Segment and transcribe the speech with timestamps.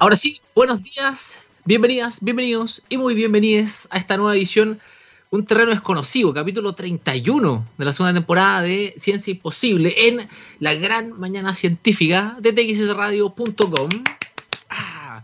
[0.00, 4.80] Ahora sí, buenos días, bienvenidas, bienvenidos y muy bienvenidos a esta nueva edición,
[5.28, 10.26] Un Terreno Desconocido, capítulo 31 de la segunda temporada de Ciencia Imposible en
[10.58, 13.90] la gran mañana científica de txsradio.com.
[14.70, 15.22] Ah,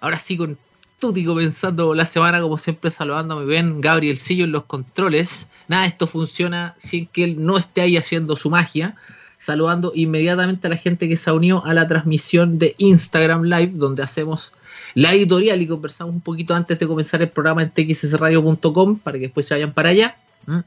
[0.00, 0.56] ahora sí, con
[1.00, 5.50] Tuti comenzando la semana, como siempre, saludando muy bien Gabrielcillo en los controles.
[5.66, 8.94] Nada, esto funciona sin que él no esté ahí haciendo su magia
[9.42, 13.72] saludando inmediatamente a la gente que se ha unido a la transmisión de Instagram Live,
[13.74, 14.52] donde hacemos
[14.94, 19.24] la editorial y conversamos un poquito antes de comenzar el programa en txsradio.com para que
[19.24, 20.16] después se vayan para allá.
[20.46, 20.60] ¿Mm?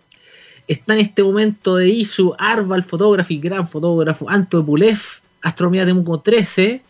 [0.68, 5.00] Está en este momento de Isu, Arval Photography, gran fotógrafo, Anto Pulev,
[5.42, 6.82] Astronomía Temuco 13,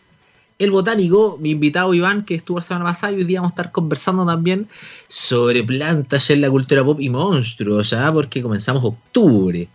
[0.58, 3.54] el botánico, mi invitado Iván, que estuvo la semana pasada, y hoy día vamos a
[3.54, 4.66] estar conversando también
[5.06, 8.12] sobre plantas en la cultura pop y monstruos, ¿ya?
[8.12, 9.68] porque comenzamos octubre.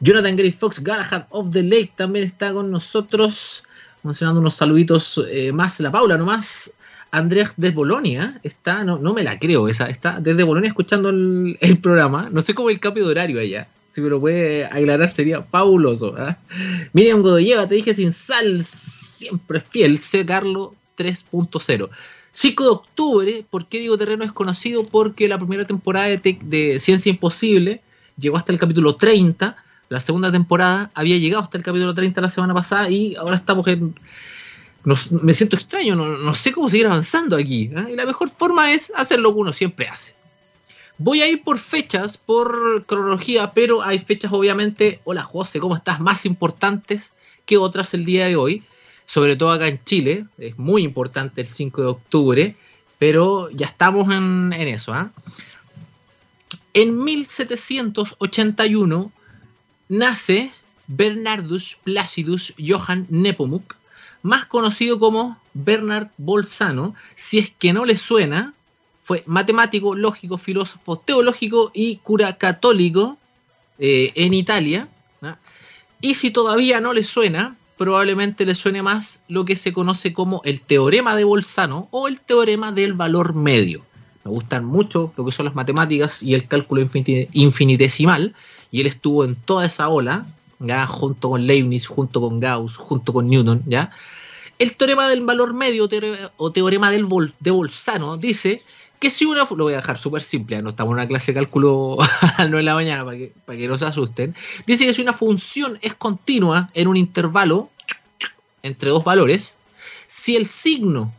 [0.00, 3.62] Jonathan Gray Fox, Galahad of the Lake también está con nosotros,
[4.02, 6.70] mencionando unos saluditos eh, más, la Paula nomás.
[7.10, 11.78] Andrés de Bolonia está, no, no me la creo esa, está desde Bolonia escuchando el,
[11.80, 12.28] programa.
[12.30, 13.68] No sé cómo el cambio de horario allá.
[13.88, 16.14] Si me lo puede aclarar sería fabuloso.
[16.18, 16.36] ¿ah?
[16.92, 20.26] Miriam Godoyeva, te dije sin sal, siempre fiel, C.
[20.26, 21.88] Carlo 3.0.
[22.32, 24.84] 5 de octubre, ¿por qué digo terreno desconocido?
[24.86, 27.80] Porque la primera temporada de, de Ciencia Imposible
[28.18, 29.56] llegó hasta el capítulo 30
[29.88, 33.66] la segunda temporada había llegado hasta el capítulo 30 la semana pasada y ahora estamos
[33.68, 33.94] en...
[35.22, 37.70] me siento extraño, no, sé cómo seguir avanzando aquí.
[37.74, 37.92] ¿eh?
[37.92, 40.14] Y la mejor forma es hacer lo que uno siempre hace.
[40.98, 46.00] Voy a ir por fechas, por cronología, pero hay fechas obviamente, hola José, ¿cómo estás?
[46.00, 47.12] Más importantes
[47.44, 48.64] que otras el día de hoy,
[49.04, 52.56] sobre todo acá en Chile, es muy importante el 5 de octubre,
[52.98, 54.96] pero ya estamos en, eso.
[54.96, 55.06] ¿eh?
[56.72, 59.12] En 1781
[59.88, 60.50] nace
[60.86, 63.76] Bernardus Placidus Johann Nepomuk,
[64.22, 68.54] más conocido como Bernard Bolzano, si es que no le suena,
[69.04, 73.18] fue matemático, lógico, filósofo, teológico y cura católico
[73.78, 74.88] eh, en Italia.
[76.00, 80.42] Y si todavía no le suena, probablemente le suene más lo que se conoce como
[80.44, 83.82] el teorema de Bolzano o el teorema del valor medio.
[84.24, 86.86] Me gustan mucho lo que son las matemáticas y el cálculo
[87.32, 88.34] infinitesimal
[88.76, 90.26] y él estuvo en toda esa ola,
[90.58, 90.86] ¿ya?
[90.86, 93.90] junto con Leibniz, junto con Gauss, junto con Newton, ¿ya?
[94.58, 95.88] El teorema del valor medio
[96.36, 98.60] o teorema de Bolzano dice
[98.98, 99.44] que si una...
[99.44, 101.96] Lo voy a dejar súper simple, no estamos en una clase de cálculo
[102.36, 104.34] a 9 de la mañana para que, para que no se asusten.
[104.66, 107.70] Dice que si una función es continua en un intervalo
[108.62, 109.56] entre dos valores,
[110.06, 111.14] si el signo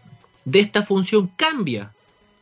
[0.45, 1.91] de esta función cambia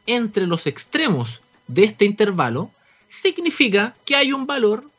[0.07, 1.39] entre los extremos
[1.69, 2.69] de este intervalo,
[3.07, 4.89] significa que hay un valor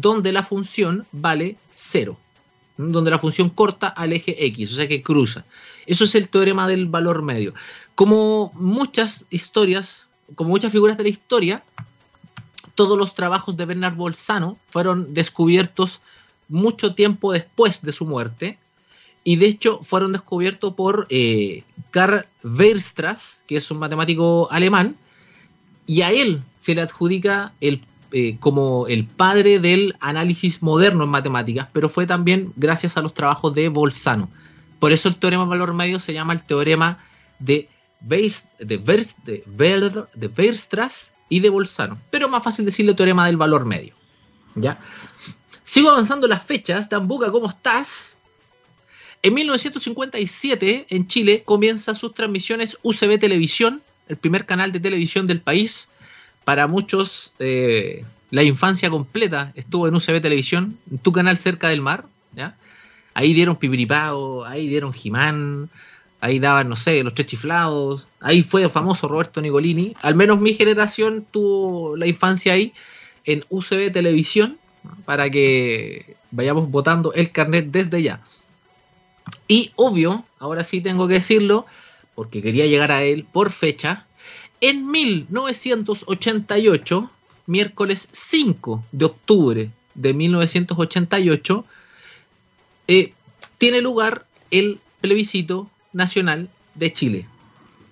[0.00, 2.16] donde la función vale 0,
[2.76, 5.44] donde la función corta al eje X, o sea que cruza.
[5.86, 7.54] Eso es el teorema del valor medio.
[7.94, 10.06] Como muchas historias,
[10.36, 11.62] como muchas figuras de la historia,
[12.76, 16.00] todos los trabajos de Bernard Bolzano fueron descubiertos
[16.48, 18.56] mucho tiempo después de su muerte
[19.24, 24.96] y de hecho fueron descubiertos por eh, Karl Weierstrass, que es un matemático alemán,
[25.86, 27.82] y a él se le adjudica el
[28.12, 33.14] eh, como el padre del análisis moderno en matemáticas, pero fue también gracias a los
[33.14, 34.30] trabajos de Bolzano.
[34.78, 37.04] Por eso el teorema de valor medio se llama el teorema
[37.38, 37.68] de,
[40.36, 43.94] Weierstrass y de Bolzano, pero más fácil decirlo teorema del valor medio.
[44.54, 44.78] ¿ya?
[45.62, 46.88] Sigo avanzando las fechas.
[46.88, 48.16] Tambuca, ¿cómo estás?
[49.22, 55.40] En 1957, en Chile, comienza sus transmisiones UCB Televisión, el primer canal de televisión del
[55.40, 55.88] país,
[56.48, 61.82] para muchos eh, la infancia completa estuvo en UCB Televisión, en tu canal cerca del
[61.82, 62.06] mar.
[63.12, 65.68] Ahí dieron Pipiripao, ahí dieron Jimán,
[66.22, 70.54] ahí daban, no sé, los tres chiflados, ahí fue famoso Roberto Nicolini, al menos mi
[70.54, 72.72] generación tuvo la infancia ahí
[73.26, 74.56] en UCB Televisión,
[75.04, 78.22] para que vayamos votando el carnet desde ya.
[79.48, 81.66] Y obvio, ahora sí tengo que decirlo,
[82.14, 84.06] porque quería llegar a él por fecha,
[84.60, 87.10] en 1988,
[87.46, 91.64] miércoles 5 de octubre de 1988,
[92.88, 93.12] eh,
[93.58, 97.26] tiene lugar el plebiscito nacional de Chile,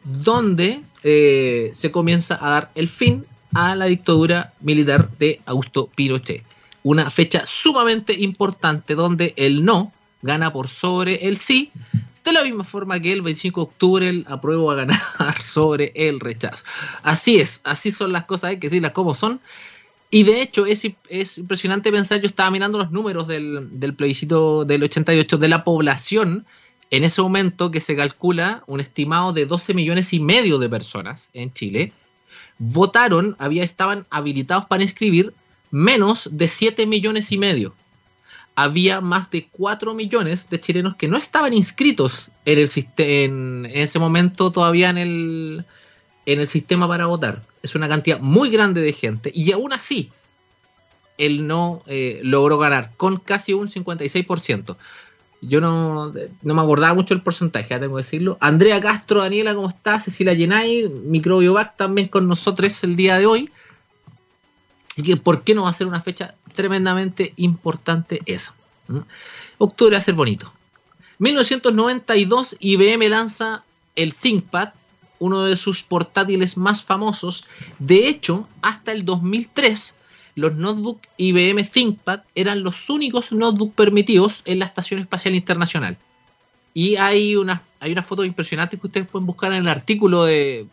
[0.04, 3.24] donde eh, se comienza a dar el fin
[3.54, 6.42] a la dictadura militar de Augusto Pinochet.
[6.82, 9.92] Una fecha sumamente importante donde el no
[10.22, 11.72] gana por sobre el sí,
[12.26, 15.00] de la misma forma que el 25 de octubre el apruebo a ganar
[15.40, 16.64] sobre el rechazo.
[17.02, 19.40] Así es, así son las cosas, hay que decirlas como son.
[20.10, 24.82] Y de hecho es, es impresionante pensar, yo estaba mirando los números del, plebiscito del
[24.82, 26.46] 88 de la población
[26.90, 31.30] en ese momento que se calcula un estimado de 12 millones y medio de personas
[31.32, 31.92] en Chile,
[32.58, 35.32] votaron, había, estaban habilitados para inscribir
[35.70, 37.74] menos de 7 millones y medio.
[38.56, 43.82] Había más de 4 millones de chilenos que no estaban inscritos en, el, en, en
[43.82, 45.64] ese momento todavía en el,
[46.24, 47.42] en el sistema para votar.
[47.62, 50.10] Es una cantidad muy grande de gente y aún así
[51.18, 54.76] él no eh, logró ganar con casi un 56%.
[55.42, 56.12] Yo no,
[56.42, 58.38] no me acordaba mucho el porcentaje, ya tengo que decirlo.
[58.40, 60.04] Andrea Castro, Daniela, ¿cómo estás?
[60.04, 63.50] Cecilia Yenay, Microbiovac también con nosotros el día de hoy.
[64.96, 68.52] Y que, ¿por qué no va a ser una fecha tremendamente importante eso?
[69.58, 70.52] Octubre va a ser bonito.
[71.18, 73.62] 1992, IBM lanza
[73.94, 74.70] el ThinkPad,
[75.20, 77.44] uno de sus portátiles más famosos.
[77.78, 79.94] De hecho, hasta el 2003
[80.34, 85.96] los notebooks IBM ThinkPad eran los únicos notebooks permitidos en la Estación Espacial Internacional.
[86.74, 90.66] Y hay unas hay una fotos impresionantes que ustedes pueden buscar en el artículo de...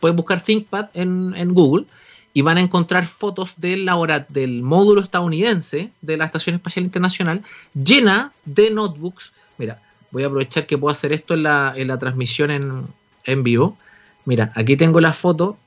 [0.00, 1.84] Pueden buscar ThinkPad en, Google
[2.32, 3.88] y van a encontrar fotos del,
[4.28, 7.42] del módulo estadounidense de la Estación Espacial Internacional
[7.74, 9.32] llena de notebooks.
[9.58, 9.80] Mira,
[10.10, 12.86] voy a aprovechar que puedo hacer esto en la, en la transmisión en,
[13.24, 13.76] en vivo.
[14.24, 15.58] Mira, aquí tengo la foto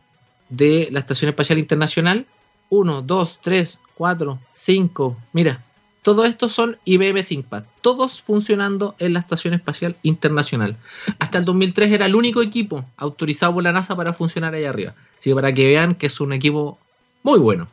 [0.49, 2.25] de la Estación Espacial Internacional
[2.69, 5.17] 1, 2, 3, 4, 5.
[5.33, 5.61] Mira,
[6.03, 10.75] todos estos son IBM ThinkPad, todos funcionando en la Estación Espacial Internacional.
[11.17, 14.93] Hasta el 2003 era el único equipo autorizado por la NASA para funcionar allá arriba.
[15.17, 16.77] Así que para que vean que es un equipo
[17.23, 17.69] muy bueno.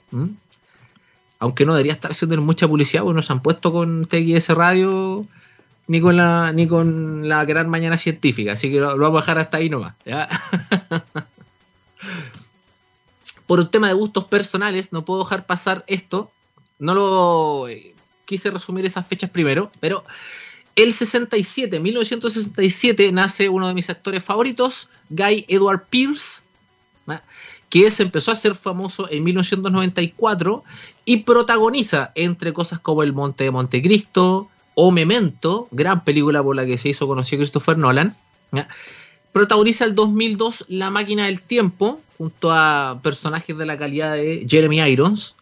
[1.40, 5.26] Aunque no debería estar haciendo mucha publicidad, porque no se han puesto con TXS Radio
[5.88, 8.52] ni con la ni con la gran mañana científica.
[8.52, 9.96] Así que lo, vamos a dejar hasta ahí nomás.
[13.48, 16.30] por un tema de gustos personales, no puedo dejar pasar esto.
[16.78, 17.96] No lo eh,
[18.30, 20.04] quise resumir esas fechas primero, pero
[20.76, 26.42] el 67, 1967, nace uno de mis actores favoritos, Guy Edward Pierce,
[27.68, 30.62] que se empezó a ser famoso en 1994
[31.04, 36.64] y protagoniza entre cosas como El Monte de Montecristo o Memento, gran película por la
[36.64, 38.14] que se hizo conocido Christopher Nolan.
[39.32, 44.80] Protagoniza el 2002 La Máquina del Tiempo, junto a personajes de la calidad de Jeremy
[44.82, 45.34] Irons.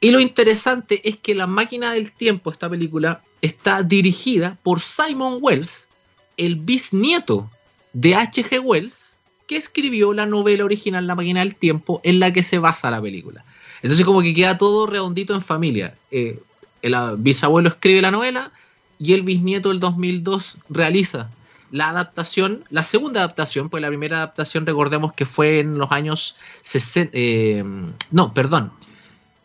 [0.00, 5.38] Y lo interesante es que La máquina del tiempo, esta película, está dirigida por Simon
[5.40, 5.88] Wells,
[6.36, 7.50] el bisnieto
[7.92, 8.60] de H.G.
[8.62, 9.16] Wells,
[9.46, 13.00] que escribió la novela original La máquina del tiempo en la que se basa la
[13.00, 13.44] película.
[13.82, 15.94] Entonces como que queda todo redondito en familia.
[16.10, 16.38] Eh,
[16.82, 18.52] el bisabuelo escribe la novela
[18.98, 21.30] y el bisnieto del 2002 realiza
[21.70, 26.36] la adaptación, la segunda adaptación, pues la primera adaptación recordemos que fue en los años
[26.62, 27.62] 60, eh,
[28.10, 28.72] no, perdón,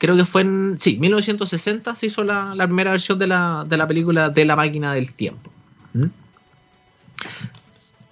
[0.04, 3.88] creo que fue en, sí, 1960 se hizo la, primera versión de la, de la,
[3.88, 5.50] película de la máquina del tiempo.
[5.94, 6.08] ¿Mm?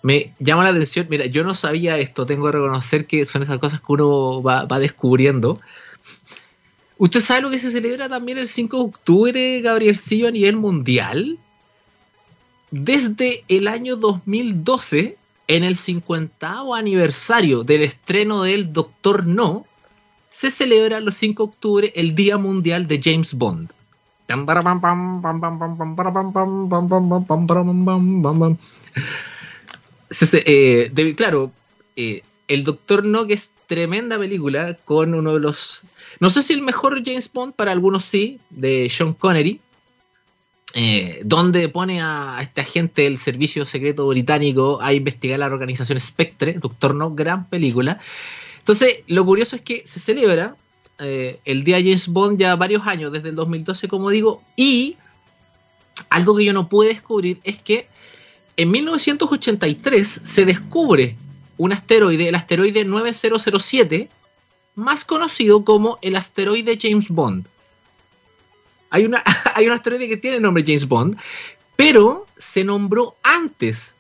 [0.04, 3.58] Me llama la atención, mira, yo no sabía esto, tengo que reconocer que son esas
[3.58, 5.60] cosas que uno va, va descubriendo.
[6.98, 11.38] ¿Usted sabe lo que se celebra también el 5 de octubre, Gabrielcillo, a nivel mundial?
[12.72, 15.18] desde el año 2012,
[15.48, 19.66] en el 50 aniversario del estreno del Doctor No,
[20.32, 23.70] se celebra el 5 de octubre el Día Mundial de James Bond.
[31.16, 31.52] claro,
[31.96, 35.82] el Doctor No, que es tremenda película, con uno de los.
[36.20, 39.60] No sé si el mejor James Bond, para algunos sí, de Sean Connery
[40.74, 46.54] eh, donde pone a este agente del servicio secreto británico a investigar la organización Spectre,
[46.54, 48.00] Doctor No, gran película.
[48.62, 50.56] Entonces, lo curioso es que se celebra
[51.00, 54.98] eh, el día James Bond ya varios años, desde el 2012, como digo, y
[56.10, 57.88] algo que yo no pude descubrir es que
[58.58, 61.16] en 1983 se descubre
[61.58, 64.10] un asteroide, el asteroide 9007,
[64.76, 67.48] más conocido como el asteroide James Bond.
[68.92, 69.24] Hay, una,
[69.56, 71.18] hay un asteroide que tiene el nombre James Bond,
[71.76, 73.96] pero se nombró antes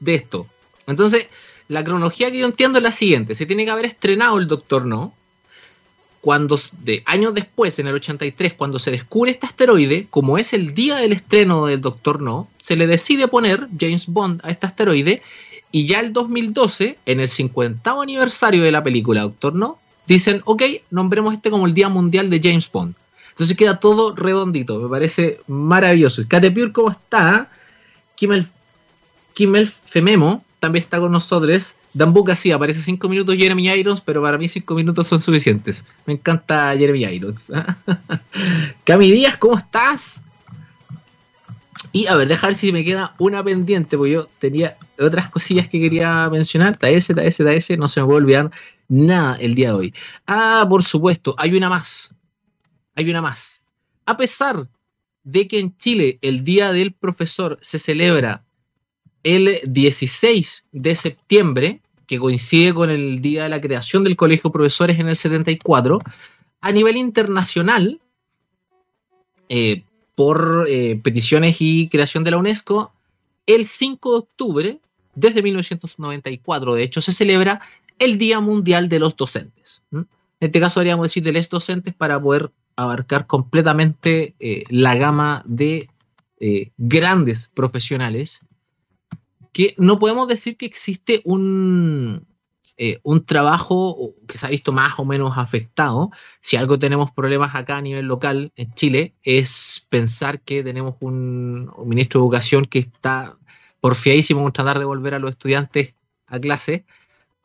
[0.00, 0.46] de esto.
[0.86, 1.28] Entonces,
[1.68, 4.86] la cronología que yo entiendo es la siguiente: se tiene que haber estrenado el Doctor
[4.86, 5.14] No.
[6.20, 6.58] Cuando,
[7.04, 11.12] años después, en el 83, cuando se descubre este asteroide, como es el día del
[11.12, 15.22] estreno del Doctor No, se le decide poner James Bond a este asteroide.
[15.70, 20.62] Y ya el 2012, en el 50 aniversario de la película Doctor No, dicen, ok,
[20.90, 22.94] nombremos este como el Día Mundial de James Bond.
[23.30, 26.22] Entonces queda todo redondito, me parece maravilloso.
[26.26, 27.48] Catepure, ¿cómo está?
[28.16, 28.46] Kimmel,
[29.34, 31.74] Kimmel Fememo también está con nosotros.
[31.94, 35.84] Dambuca sí, aparece 5 minutos Jeremy Irons, pero para mí 5 minutos son suficientes.
[36.06, 37.50] Me encanta Jeremy Irons.
[38.84, 40.22] Cami Díaz, ¿cómo estás?
[41.92, 45.80] Y a ver, dejar si me queda una pendiente, porque yo tenía otras cosillas que
[45.80, 46.76] quería mencionar.
[46.76, 48.50] TS, TS, TS, no se me puede olvidar
[48.88, 49.94] nada el día de hoy.
[50.26, 52.12] Ah, por supuesto, hay una más.
[52.94, 53.62] Hay una más.
[54.06, 54.68] A pesar
[55.22, 58.44] de que en Chile el Día del Profesor se celebra
[59.22, 64.54] el 16 de septiembre, que coincide con el día de la creación del Colegio de
[64.54, 66.00] Profesores en el 74,
[66.60, 68.00] a nivel internacional,
[69.48, 69.82] eh,
[70.14, 72.92] por eh, peticiones y creación de la UNESCO,
[73.46, 74.78] el 5 de octubre,
[75.14, 77.60] desde 1994, de hecho, se celebra
[77.98, 79.82] el Día Mundial de los Docentes.
[79.92, 80.06] En
[80.40, 85.88] este caso, deberíamos decir de los docentes para poder abarcar completamente eh, la gama de
[86.76, 88.46] grandes profesionales
[89.52, 92.26] que no podemos decir que existe un,
[92.80, 96.10] eh, un trabajo que se ha visto más o menos afectado.
[96.40, 101.72] Si algo tenemos problemas acá a nivel local en Chile, es pensar que tenemos un,
[101.84, 103.36] ministro de Educación que está
[103.80, 105.94] porfiadísimo en tratar de volver a los estudiantes
[106.28, 106.84] a clase,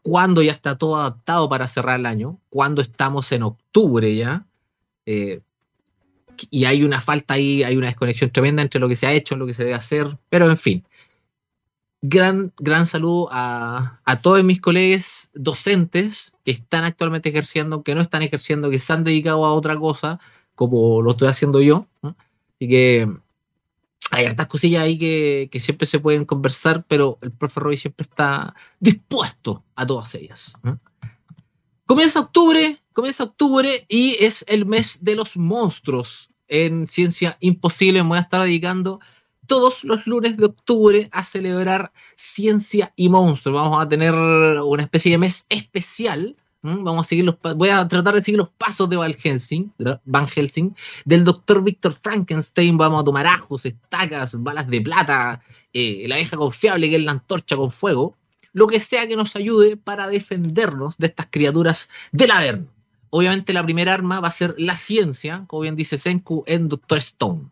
[0.04, 4.46] cuando ya está todo adaptado para cerrar el año, cuando estamos en octubre ya,
[5.08, 5.42] eh,
[6.52, 9.36] y hay una falta ahí, hay una desconexión tremenda entre lo que se ha hecho,
[9.36, 10.84] lo que se debe hacer, pero en fin,
[12.04, 18.22] gran, gran saludo a, todos mis colegas docentes que están actualmente ejerciendo, que no están
[18.22, 20.20] ejerciendo, que se han dedicado a otra cosa,
[20.54, 21.88] como lo estoy haciendo yo.
[22.02, 23.10] Así que
[24.12, 28.54] hay hartas cosillas ahí que, siempre se pueden conversar, pero el profe Roy siempre está
[28.82, 30.56] dispuesto a todas ellas.
[31.86, 38.04] Comienza octubre, comienza octubre y es el mes de los monstruos en Ciencia Imposible.
[38.04, 39.00] Me voy a estar dedicando
[39.48, 43.62] todos los lunes de octubre a celebrar Ciencia y Monstruos.
[43.62, 46.36] Vamos a tener una especie de mes especial.
[46.62, 51.26] Vamos a seguir los voy a tratar de seguir los pasos de Van Helsing, del
[51.26, 52.78] doctor Víctor Frankenstein.
[52.78, 55.42] Vamos a tomar ajos, estacas, balas de plata,
[55.74, 58.16] eh, la vieja confiable que es la antorcha con fuego.
[58.54, 62.68] Lo que sea que nos ayude para defendernos de estas criaturas del Averno.
[63.16, 66.98] Obviamente la primera arma va a ser la ciencia, como bien dice Senku en Doctor
[66.98, 67.52] Stone.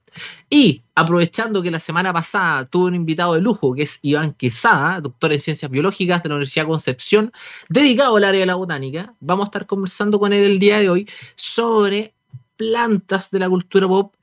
[0.49, 4.99] Y aprovechando que la semana pasada tuve un invitado de lujo, que es Iván Quesada,
[5.01, 7.31] doctor en ciencias biológicas de la Universidad de Concepción,
[7.69, 10.89] dedicado al área de la botánica, vamos a estar conversando con él el día de
[10.89, 12.15] hoy sobre
[12.55, 14.15] plantas de la cultura pop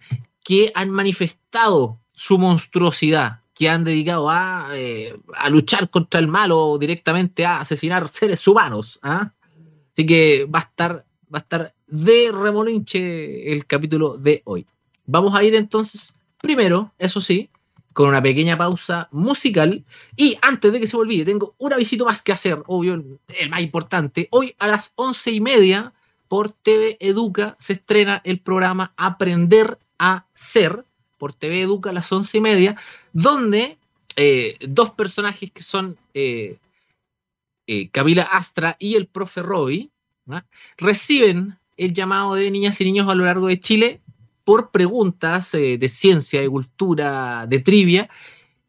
[0.43, 5.15] que han manifestado su monstruosidad, que han dedicado a, eh,
[5.51, 8.99] luchar contra el mal o directamente a asesinar seres humanos.
[9.05, 9.33] ¿ah?
[9.93, 14.67] Así que va a estar va a estar de remolinche el capítulo de hoy.
[15.07, 17.51] Vamos a ir entonces, primero, eso sí,
[17.93, 19.85] con una pequeña pausa musical.
[20.17, 23.51] Y antes de que se me olvide, tengo un avisito más que hacer, obvio, el
[23.51, 24.29] más importante.
[24.31, 25.93] Hoy a las once y media
[26.29, 30.85] por TV Educa se estrena el programa Aprender a Ser,
[31.17, 32.77] por TV Educa a las once y media,
[33.13, 33.79] donde
[34.17, 36.59] eh, dos personajes que son eh,
[37.67, 39.43] eh, Camila Astra y el profe
[40.77, 44.01] Reciben el llamado de niñas y niños a lo largo de Chile
[44.45, 48.09] por preguntas eh, de ciencia, de cultura, de trivia,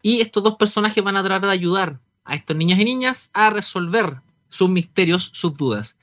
[0.02, 3.50] y estos dos personajes van a tratar de ayudar a estos niñas y niñas a
[3.50, 5.98] resolver sus misterios, sus dudas.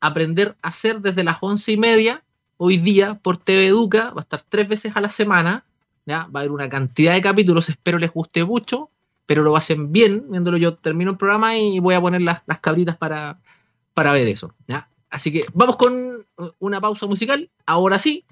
[0.00, 2.22] Aprender a hacer desde las once y media,
[2.56, 5.64] hoy día por TV Educa, va a estar tres veces a la semana,
[6.06, 6.26] ¿ya?
[6.34, 8.90] va a haber una cantidad de capítulos, espero les guste mucho,
[9.26, 12.60] pero lo hacen bien, viéndolo yo termino el programa y voy a poner las, las
[12.60, 13.38] cabritas para,
[13.92, 14.54] para ver eso.
[14.66, 14.88] ¿ya?
[15.10, 16.26] Así que vamos con
[16.58, 17.50] una pausa musical.
[17.66, 18.24] Ahora sí.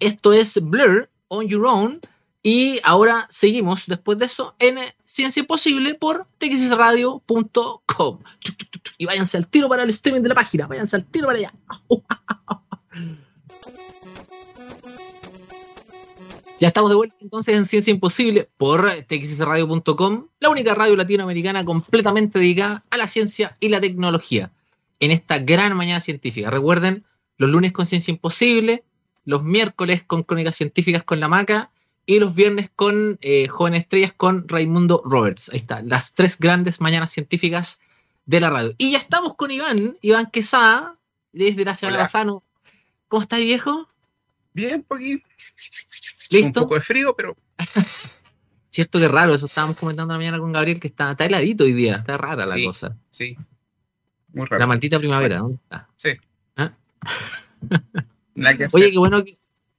[0.00, 2.00] Esto es Blur on Your Own.
[2.42, 8.18] Y ahora seguimos después de eso en Ciencia Imposible por txradio.com.
[8.98, 10.66] Y váyanse al tiro para el streaming de la página.
[10.66, 11.54] Váyanse al tiro para allá.
[16.60, 22.38] Ya estamos de vuelta entonces en Ciencia Imposible por txradio.com, la única radio latinoamericana completamente
[22.38, 24.52] dedicada a la ciencia y la tecnología
[25.04, 26.50] en esta gran mañana científica.
[26.50, 27.04] Recuerden,
[27.36, 28.84] los lunes con Ciencia Imposible,
[29.24, 31.70] los miércoles con Crónicas Científicas con la Maca
[32.06, 35.50] y los viernes con eh, Joven Estrellas con Raimundo Roberts.
[35.50, 37.80] Ahí está, las tres grandes mañanas científicas
[38.26, 38.74] de la radio.
[38.78, 40.96] Y ya estamos con Iván, Iván Quesada,
[41.32, 42.42] desde la ciudad de Bazano.
[43.08, 43.88] ¿Cómo estás, viejo?
[44.52, 45.22] Bien, por aquí.
[46.30, 46.60] ¿Listo?
[46.60, 47.36] Un poco de frío, pero.
[48.70, 51.74] Cierto que raro, eso estábamos comentando la mañana con Gabriel, que está, está heladito hoy
[51.74, 52.96] día, está rara la cosa.
[53.08, 53.36] Sí,
[54.34, 55.88] la maldita primavera, ¿dónde está?
[55.96, 56.10] Sí.
[56.56, 56.72] ¿Ah?
[58.72, 59.32] Oye, qué bueno, que,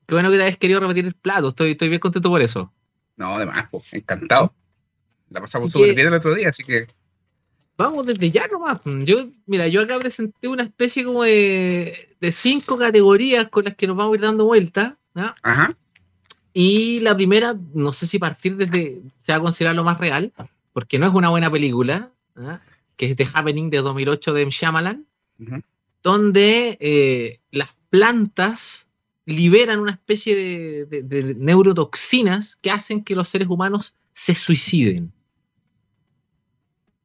[0.06, 1.50] qué bueno que te hayas querido repetir el plato.
[1.50, 2.72] Estoy, estoy bien contento por eso.
[3.18, 4.54] No, además, pues, encantado.
[5.30, 6.88] La pasamos súper bien el otro día, así que.
[7.78, 8.80] Vamos desde ya nomás.
[9.04, 13.88] Yo, mira, yo acá presenté una especie como de, de cinco categorías con las que
[13.88, 14.98] nos vamos a ir dando vuelta.
[15.14, 15.76] Ajá.
[16.54, 20.32] Y la primera, no sé si partir desde, se va a considerar lo más real,
[20.72, 22.62] porque no es una buena película, ¿ah?
[22.98, 24.52] Que es The Happening de 2008 de M.
[24.52, 25.06] Shyamalan,
[26.04, 28.88] donde eh, las plantas
[29.26, 35.12] liberan una especie de, de- de neurotoxinas que hacen que los seres humanos se suiciden.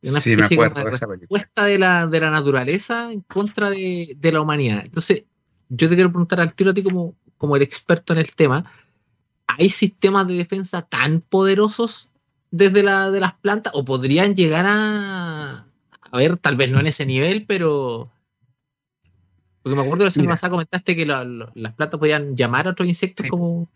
[0.02, 3.20] Una Sí, me especie acuerdo como de esa respuesta de la, de la naturaleza en
[3.22, 4.82] contra de, de la humanidad.
[4.84, 5.24] Entonces,
[5.68, 8.64] yo te quiero preguntar al tiro a ti como, como el experto en el tema,
[9.46, 12.10] ¿hay sistemas de defensa tan poderosos
[12.50, 15.66] desde la de las plantas o podrían llegar a,
[16.12, 18.10] a ver, tal vez no en ese nivel, pero...
[19.62, 22.66] Porque me acuerdo de la semana pasada comentaste que la- la- las plantas podían llamar
[22.66, 23.30] a otros insectos Sí.
[23.30, 23.68] como...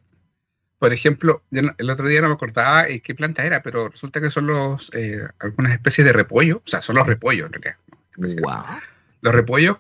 [0.78, 4.28] Por ejemplo, el otro día no me acordaba eh, qué planta era, pero resulta que
[4.28, 7.76] son los eh, algunas especies de repollo, o sea, son los repollos en realidad.
[8.16, 8.42] de-.
[9.22, 9.78] Los repollos,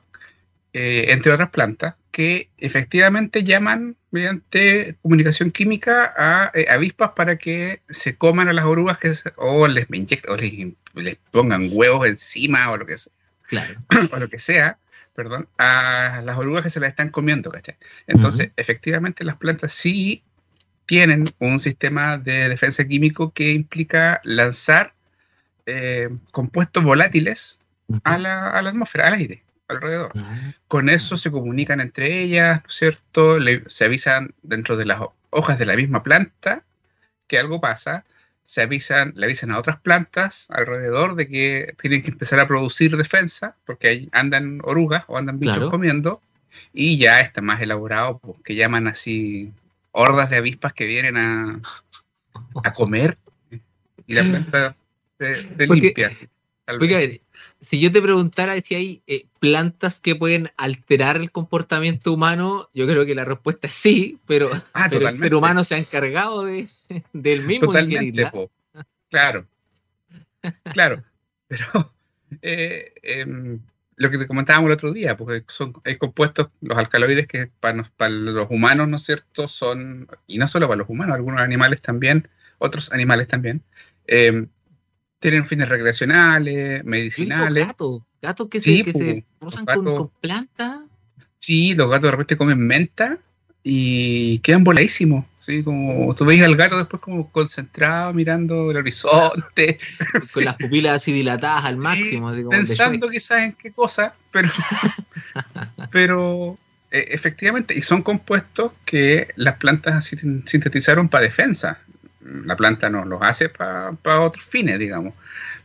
[0.72, 7.82] eh, entre otras plantas, que efectivamente llaman mediante comunicación química a eh, avispas para que
[7.90, 10.52] se coman a las orugas que se- o les inyecten, o les,
[10.94, 13.12] les pongan huevos encima o lo que sea.
[13.48, 13.74] Claro.
[14.12, 14.78] o lo que sea,
[15.12, 17.74] perdón, a las orugas que se las están comiendo, ¿cachai?
[18.06, 20.22] Entonces, efectivamente, las plantas sí
[20.86, 24.94] tienen un sistema de defensa químico que implica lanzar
[25.66, 27.58] eh, compuestos volátiles
[28.04, 30.12] a la, a la atmósfera, al aire, alrededor.
[30.68, 33.38] Con eso se comunican entre ellas, ¿no es cierto?
[33.38, 36.62] Le- se avisan dentro de las ho- hojas de la misma planta
[37.26, 38.04] que algo pasa,
[38.44, 42.96] se avisan, le avisan a otras plantas alrededor de que tienen que empezar a producir
[42.96, 45.70] defensa, porque ahí andan orugas o andan bichos Claro.
[45.70, 46.20] comiendo,
[46.72, 49.52] y ya está más elaborado, pues, que llaman así
[49.92, 51.60] hordas de avispas que vienen a,
[52.62, 53.16] a comer,
[54.06, 54.76] y la planta
[55.18, 56.08] se, limpia.
[56.08, 56.28] así,
[57.60, 62.86] si yo te preguntara si hay eh, plantas que pueden alterar el comportamiento humano, yo
[62.86, 66.44] creo que la respuesta es sí, pero, Ah, pero el ser humano se ha encargado
[66.44, 66.66] de,
[67.12, 68.22] del mismo Totalmente.
[69.10, 69.46] Claro.
[70.72, 71.02] Claro.
[71.48, 71.92] Pero
[72.42, 73.60] eh, em,
[73.96, 77.74] lo que te comentábamos el otro día, porque son, hay compuestos, los alcaloides que para,
[77.76, 79.46] nos- para los humanos, ¿no es cierto?
[79.46, 83.62] Son, y no solo para los humanos, algunos animales también, otros animales también,
[84.06, 84.48] em,
[85.30, 87.66] tienen fines recreacionales, medicinales.
[87.66, 89.98] gatos, gatos que Sí, se, que se cruzan con, gatos.
[89.98, 90.80] con plantas.
[91.38, 93.18] Sí, los gatos de repente comen menta
[93.62, 95.24] y quedan voladísimos.
[95.38, 95.62] ¿sí?
[95.62, 99.78] Como tú veis al gato después como concentrado mirando el horizonte,
[100.34, 104.48] con las pupilas así dilatadas al máximo, así como pensando quizás en qué cosa, pero,
[105.90, 106.58] pero
[106.90, 111.78] eh, efectivamente, y son compuestos que las plantas sin- sintetizaron para defensa.
[112.24, 115.14] La planta no los hace para otros fines, digamos.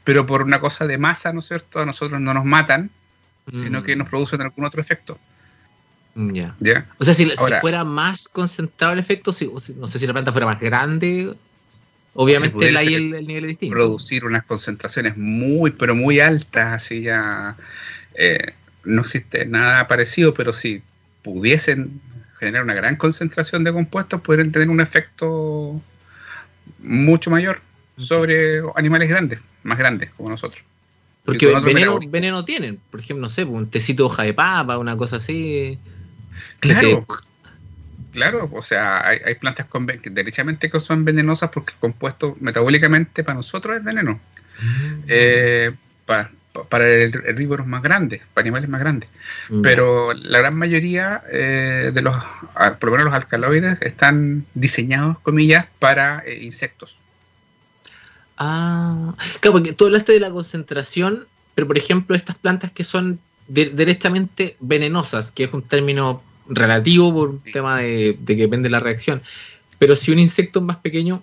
[0.04, 1.80] Pero por una cosa de masa, ¿no es cierto?
[1.80, 2.89] A nosotros no nos matan,
[3.52, 5.17] sino Mm, que nos producen algún otro efecto.
[6.15, 6.56] mm, ya.
[6.60, 6.86] ¿Ya?
[6.98, 10.13] O sea, si, si fuera más concentrado el efecto, si- si- no sé si la
[10.13, 11.34] planta fuera más grande,
[12.13, 13.76] obviamente pudiera ahí el nivel es distinto.
[13.76, 17.56] producir unas concentraciones muy, pero muy altas, así ya
[18.15, 20.82] eh, no existe nada parecido, pero si
[21.24, 22.02] pudiesen
[22.39, 25.82] generar una gran concentración de compuestos, podrían tener un efecto
[26.79, 27.62] mucho mayor
[27.97, 30.63] sobre animales grandes, más grandes como nosotros.
[31.25, 32.79] Porque veneno, veneno tienen.
[32.89, 35.77] Por ejemplo, no sé, un tecito de hoja de papa, una cosa así.
[36.60, 37.05] Claro,
[38.13, 42.38] claro, o sea, hay, hay plantas con, que derechamente que son venenosas porque el compuesto
[42.39, 44.19] metabólicamente para nosotros es veneno.
[45.08, 45.71] Eh,
[46.05, 46.32] pa- pa-
[46.70, 49.10] para el herbívoros más grandes, para animales más grandes.
[49.50, 49.58] Ya.
[49.62, 52.16] pero la gran mayoría eh, de los,
[52.80, 56.98] por lo menos los alcaloides, están diseñados, comillas, para eh, insectos.
[58.38, 63.20] Ah, claro, porque tú hablaste de la concentración, pero por ejemplo, estas plantas que son
[63.48, 67.52] de- directamente venenosas, que es un término relativo por un Sí.
[67.52, 69.22] tema de, de que depende de la reacción.
[69.78, 71.22] Pero si un insecto es más pequeño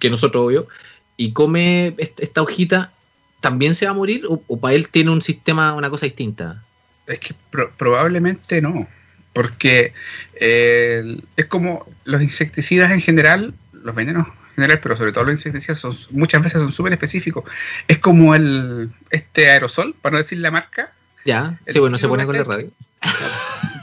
[0.00, 0.68] que nosotros, obvio,
[1.16, 2.92] y come est- esta hojita,
[3.40, 4.24] ¿también se va a morir?
[4.28, 6.62] ¿O, o para él tiene un sistema, una cosa distinta?
[7.06, 8.86] Es que pro- probablemente no,
[9.32, 9.92] porque
[10.34, 15.34] eh, es como los insecticidas en general, los venenos en general, pero sobre todo los
[15.34, 17.44] insecticidas son, muchas veces son súper específicos.
[17.86, 20.92] Es como el este aerosol, para no decir la marca,
[21.24, 22.70] Ya, sí, El bueno, se pone con la radio.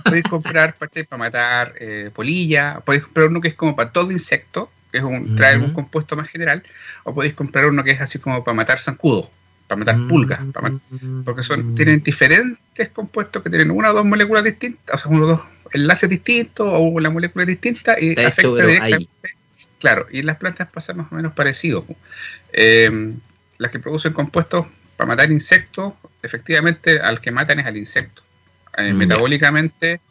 [0.03, 1.03] podéis comprar ¿cachai?
[1.03, 5.03] para matar eh, polilla, podéis comprar uno que es como para todo insecto, que es
[5.03, 5.65] un, trae Ujú.
[5.67, 6.63] un compuesto más general,
[7.03, 9.29] o podéis comprar uno que es así como para matar zancudos,
[9.67, 10.81] para matar pulgas, para mat-
[11.23, 11.75] porque son, Mm.
[11.75, 15.41] tienen diferentes compuestos que tienen una o dos moléculas distintas, o sea, uno o dos
[15.73, 19.09] enlaces distintos, o la molécula distinta, y afecta directamente.
[19.79, 21.85] Claro, y en las plantas pasa más o menos parecido.
[22.53, 23.13] Eh,
[23.57, 24.65] las que producen compuestos
[24.97, 28.21] para matar insectos, efectivamente al que matan es al insecto.
[28.77, 30.01] Eh, Mm, metabólicamente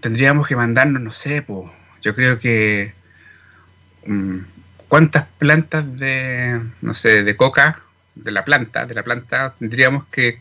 [0.00, 2.92] tendríamos que mandarnos, no sé, po, yo creo que
[4.06, 4.38] mm,
[4.88, 7.80] cuántas plantas de, no sé, de coca,
[8.16, 10.40] de la planta, de la planta, tendríamos que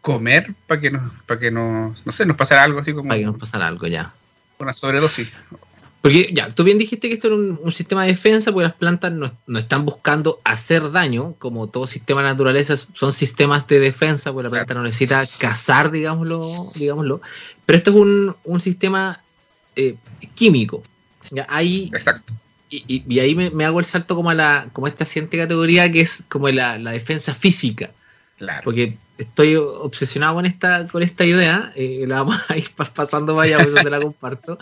[0.00, 3.08] comer para que nos, para que nos, no sé, nos pasara algo así como...
[3.08, 4.12] Para que nos pasara algo, ya.
[4.58, 5.28] Una sobredosis.
[6.00, 9.12] Porque ya, tú bien dijiste que esto era un, sistema de defensa, porque las plantas
[9.12, 14.44] no, están buscando hacer daño, como todo sistema de naturaleza son sistemas de defensa, porque
[14.44, 17.20] la planta no necesita cazar, digámoslo, digámoslo.
[17.66, 19.20] Pero esto es un, un sistema
[19.76, 19.96] eh,
[20.34, 20.82] químico.
[21.30, 22.32] Ya, ahí, Exacto.
[22.70, 26.02] Y, y, ahí me, hago el salto como a la, como esta siguiente categoría que
[26.02, 27.90] es como la, la defensa física.
[28.38, 28.62] Claro.
[28.64, 33.58] Porque estoy obsesionado con esta, con esta idea, eh, la vamos a ir pasando vaya,
[33.62, 34.58] pues te la comparto,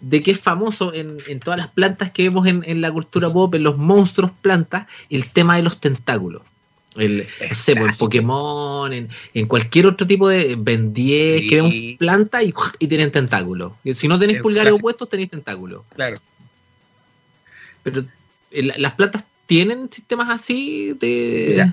[0.00, 3.28] de que es famoso en, en todas las plantas que vemos en, en, la cultura
[3.28, 6.42] pop, en los monstruos plantas, el tema de los tentáculos.
[6.94, 11.56] El, no sé, pues, en Pokémon, en, en, cualquier otro tipo de Ben 10 que
[11.56, 13.72] vemos plantas y, y, tienen tentáculos.
[13.94, 15.82] Si no tenéis pulgares opuestos, tenéis tentáculos.
[15.94, 16.18] Claro.
[17.82, 18.04] Pero
[18.52, 21.72] las plantas tienen sistemas así de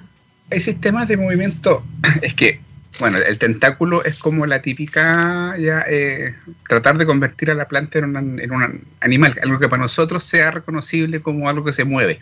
[0.51, 1.83] hay sistemas de movimiento,
[2.21, 2.59] es que,
[2.99, 6.35] bueno, el tentáculo es como la típica, ya, eh,
[6.67, 10.51] tratar de convertir a la planta en, en, un animal, algo que para nosotros sea
[10.51, 12.21] reconocible como algo que se mueve.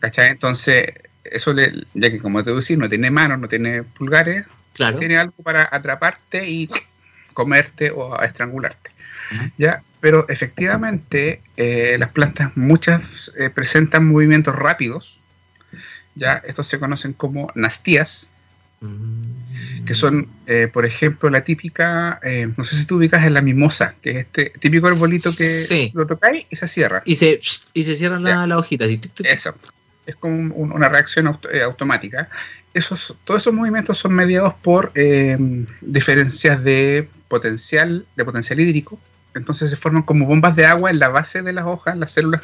[0.00, 0.30] ¿Cachai?
[0.30, 0.92] Entonces,
[1.24, 4.44] eso, le, ya que como te decís, no tiene manos, no tiene pulgares,
[4.98, 6.68] tiene algo para atraparte y
[7.32, 8.90] comerte o estrangularte.
[9.56, 9.82] ¿Ya?
[10.00, 15.20] Pero efectivamente, eh, las plantas muchas eh, presentan movimientos rápidos,
[16.14, 18.30] ya estos se conocen como nastías,
[18.80, 19.84] mm.
[19.84, 22.20] que son, eh, por ejemplo, la típica,
[22.56, 26.06] no sé si tú ubicas en la mimosa, que es este típico arbolito que lo
[26.06, 27.02] tocáis y se cierra.
[27.04, 27.40] Y se,
[27.74, 28.88] y se cierran las la hojitas.
[29.24, 29.54] Eso,
[30.06, 32.28] es como una reacción automática.
[32.72, 34.92] Esos, todos esos movimientos son mediados por
[35.80, 38.98] diferencias de potencial, de potencial hídrico,
[39.38, 42.42] entonces se forman como bombas de agua en la base de las hojas, las células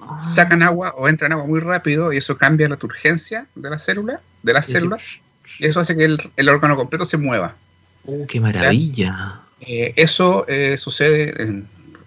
[0.00, 0.20] ah.
[0.22, 4.20] sacan agua o entran agua muy rápido y eso cambia la turgencia de las células,
[4.42, 5.18] de las células,
[5.58, 7.56] y eso hace que el, órgano completo se mueva.
[8.04, 9.40] ¡Oh, qué maravilla!
[9.60, 11.66] Eh, eso eh, sucede en,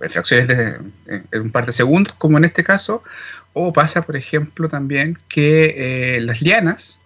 [0.10, 3.04] fracciones de en un par de segundos, como en este caso,
[3.54, 7.00] o pasa, por ejemplo, también que eh, las lianas,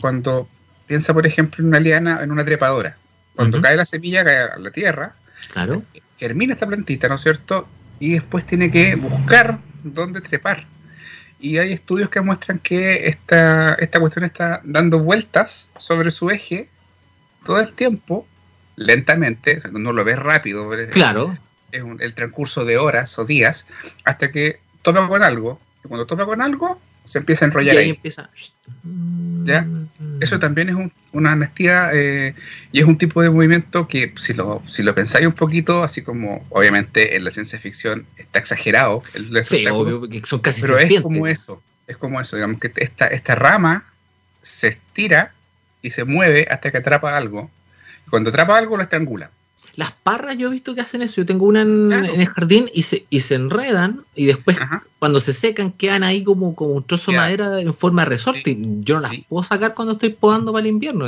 [0.00, 0.48] cuando
[0.86, 2.96] piensa, por ejemplo, en una liana, en una trepadora,
[3.34, 5.14] cuando cae la semilla, cae a la tierra,
[5.52, 5.82] claro
[6.18, 7.68] germina esta plantita, ¿no es cierto?
[8.00, 10.66] Y después tiene que buscar dónde trepar.
[11.40, 16.68] Y hay estudios que muestran que esta, esta cuestión está dando vueltas sobre su eje
[17.44, 18.26] todo el tiempo,
[18.76, 21.36] lentamente, no lo ves rápido, claro.
[21.72, 23.66] es el transcurso de horas o días,
[24.04, 25.60] hasta que topa con algo.
[25.84, 27.90] Y cuando topa con algo, se empieza a enrollar y ahí.
[27.90, 28.28] Empieza.
[29.44, 29.66] ¿Ya?
[30.20, 30.76] Eso también es
[31.12, 32.34] una amnistía eh,
[32.70, 36.02] y es un tipo de movimiento que, si lo, si lo pensáis un poquito, así
[36.02, 41.00] como obviamente en la ciencia ficción está exagerado, el sí, obvio, son casi pero es
[41.00, 43.84] como eso, es como eso, digamos que esta, esta rama
[44.42, 45.32] se estira
[45.80, 47.50] y se mueve hasta que atrapa algo.
[48.10, 49.30] Cuando atrapa algo lo estrangula.
[49.78, 51.20] Las parras yo he visto que hacen eso.
[51.20, 54.58] Yo tengo una en, el jardín y se, y se enredan y después
[54.98, 58.56] cuando se secan quedan ahí como, como un trozo de madera en forma de resorte.
[58.58, 61.06] Yo no las puedo sacar cuando estoy podando para el invierno.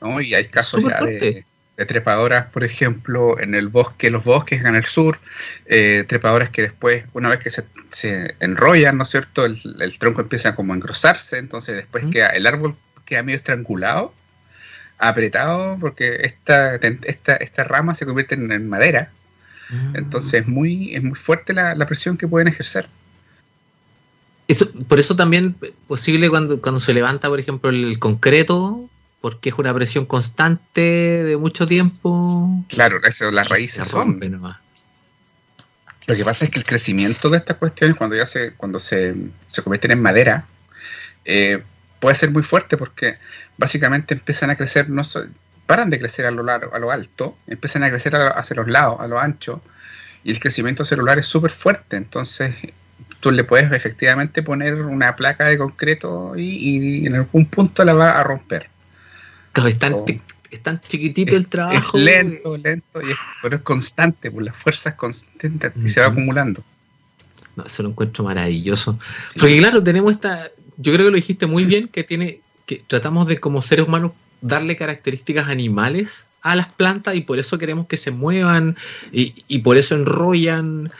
[0.00, 1.44] no, y hay casos de,
[1.86, 5.18] trepadoras, por ejemplo, en el bosque, los bosques en el sur,
[5.66, 9.44] eh, trepadoras que después, una vez que se, se enrollan, ¿no es cierto?
[9.44, 14.14] El, tronco empieza como a engrosarse, entonces después queda, el árbol queda medio estrangulado
[14.98, 19.10] apretado porque esta, esta, esta rama se convierte en, madera.
[19.70, 19.96] Mm.
[19.96, 22.88] Entonces es muy, es muy fuerte la, presión que pueden ejercer.
[24.46, 25.56] Eso, por eso también
[25.88, 28.88] posible cuando, cuando se levanta, por ejemplo, el concreto,
[29.20, 32.64] porque es una presión constante de mucho tiempo.
[32.68, 34.58] Claro, eso, las raíces se rompen nomás.
[36.06, 39.14] Lo que pasa es que el crecimiento de estas cuestiones, cuando ya se, cuando se,
[39.46, 40.46] se convierten en madera,
[41.24, 41.62] eh,
[42.04, 43.16] puede ser muy fuerte porque
[43.56, 45.04] básicamente empiezan a crecer, no
[45.64, 49.00] paran de crecer a lo, largo, a lo alto, empiezan a crecer hacia los lados,
[49.00, 49.62] a lo ancho,
[50.22, 52.54] y el crecimiento celular es súper fuerte, entonces
[53.20, 58.20] tú le puedes efectivamente poner una placa de concreto y, en algún punto la va
[58.20, 58.68] a romper.
[59.64, 61.96] es, tan, chiquitito el trabajo.
[61.96, 66.08] Es lento, lento, y pero es constante, por pues las fuerzas constantes y se va
[66.08, 66.62] acumulando.
[67.56, 68.98] No, eso lo encuentro maravilloso.
[69.38, 73.26] Porque claro, tenemos esta, yo creo que lo dijiste muy bien, que tiene, que tratamos
[73.26, 77.96] de como seres humanos darle características animales a las plantas y por eso queremos que
[77.96, 78.76] se muevan
[79.10, 80.92] y, por eso enrollan.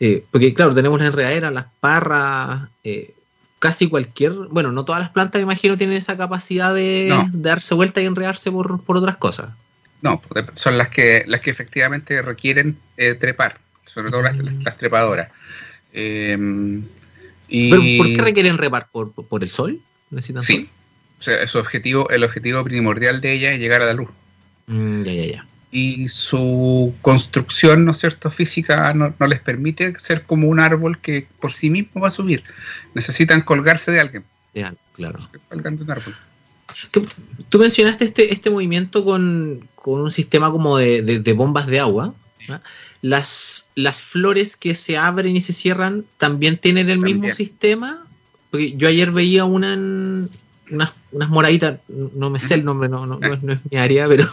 [0.00, 3.14] Eh, porque claro, tenemos las enredaderas, las parras, eh,
[3.58, 8.00] casi cualquier, bueno, no todas las plantas me imagino tienen esa capacidad de, darse vuelta
[8.00, 9.50] y enredarse por, otras cosas.
[10.02, 10.20] No,
[10.54, 13.58] son las que las que efectivamente requieren eh, trepar.
[13.86, 15.30] sobre todo las, las trepadoras.
[17.48, 18.88] ¿Pero por qué requieren repar?
[18.90, 19.80] ¿Por, por el sol?
[20.10, 20.68] ¿Necesitan sí.
[21.18, 24.08] O sea, su objetivo, el objetivo primordial de ella es llegar a la luz.
[24.66, 25.46] Mm, ya, ya, ya.
[25.70, 31.26] Y su construcción, ¿no es cierto?, física no, les permite ser como un árbol que
[31.40, 32.44] por sí mismo va a subir.
[32.94, 34.24] Necesitan colgarse de alguien.
[34.54, 35.18] Ya, claro.
[35.48, 36.16] Colgando un árbol.
[37.48, 42.14] Tú mencionaste este, este movimiento con, un sistema como de, bombas de agua.
[43.00, 48.04] Las, las flores que se abren y se cierran también tienen el mismo sistema.
[48.50, 49.76] Porque yo ayer veía una
[50.70, 54.28] unas, unas moraditas, no me sé el nombre, no, no, es, mi área, pero,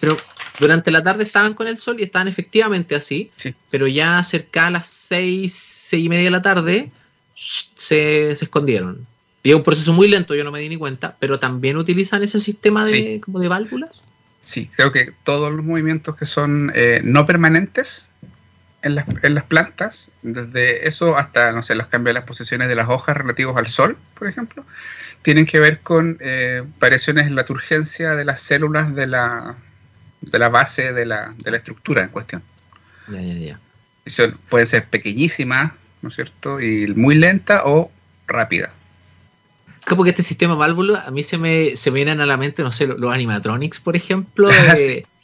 [0.00, 0.16] pero
[0.58, 3.30] durante la tarde estaban con el sol y estaban efectivamente así,
[3.70, 6.90] pero ya cerca a las seis, seis y media de la tarde
[7.34, 9.06] se, se escondieron.
[9.42, 12.22] Y es un proceso muy lento, yo no me di ni cuenta, pero también utilizan
[12.22, 14.04] ese sistema de, como de válvulas.
[14.42, 18.10] Sí, creo que todos los movimientos que son eh, no permanentes
[18.82, 22.68] en las, en las, plantas, desde eso hasta, no sé, los cambios de las posiciones
[22.68, 24.64] de las hojas relativos al sol, por ejemplo,
[25.22, 29.56] tienen que ver con eh, variaciones en la turgencia de las células de la,
[30.22, 32.42] de la base de la, de la estructura en cuestión.
[33.08, 33.60] Ya, ya, ya.
[34.06, 36.60] Eso puede ser pequeñísima, ¿no es cierto?
[36.60, 37.92] Y muy lenta o
[38.26, 38.72] rápida
[39.96, 42.72] porque este sistema válvula a mí se me, se me vienen a la mente, no
[42.72, 44.74] sé, los animatronics, por ejemplo, ah,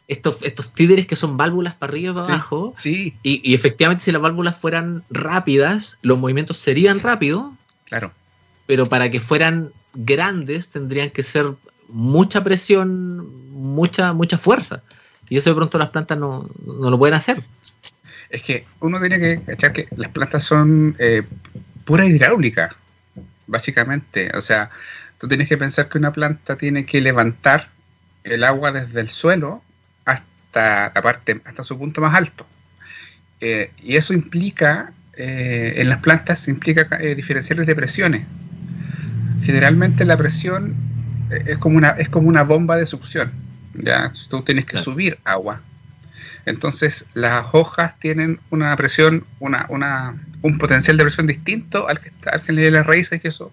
[0.09, 2.73] estos, estos títeres que son válvulas para arriba y para abajo.
[2.77, 3.15] Sí.
[3.23, 7.53] Y, efectivamente, si las válvulas fueran rápidas, los movimientos serían rápidos.
[7.85, 8.13] Claro.
[8.67, 11.47] Pero para que fueran grandes, tendrían que ser
[11.89, 14.83] mucha presión, mucha, mucha fuerza.
[15.29, 17.43] Y eso de pronto las plantas no, lo pueden hacer.
[18.31, 21.23] Es que uno tiene que cachar que las plantas son eh,
[21.85, 22.77] pura hidráulica
[23.47, 24.31] básicamente.
[24.37, 24.71] O sea,
[25.19, 27.69] tú tienes que pensar que una planta tiene que levantar
[28.25, 29.63] el agua desde el suelo
[30.05, 32.47] hasta la parte, hasta su punto más alto.
[33.41, 38.25] Eh, y eso implica, eh, en las plantas, implica eh, diferenciales de presiones.
[39.43, 40.75] Generalmente la presión
[41.31, 43.33] es como una, es como una bomba de succión.
[43.75, 44.13] ¿ya?
[44.29, 45.61] Tú tienes que subir agua.
[46.47, 52.09] Entonces las hojas tienen una presión, una, una, un potencial de presión distinto al que,
[52.09, 53.53] está, al que le las raíces y eso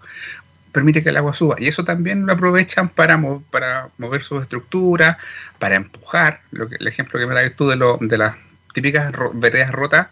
[0.72, 1.56] permite que el agua suba.
[1.58, 5.18] Y eso también lo aprovechan para, para mover sus estructuras,
[5.58, 6.42] para empujar.
[6.52, 8.36] Lo que, el ejemplo que me das tú de, lo, de las
[8.74, 10.08] típicas veredas rotas,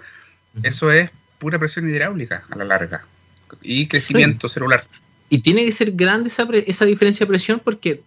[0.63, 3.03] eso es pura presión hidráulica a la larga
[3.61, 4.85] y crecimiento celular.
[5.29, 8.01] Y tiene que ser grande esa, esa diferencia de presión porque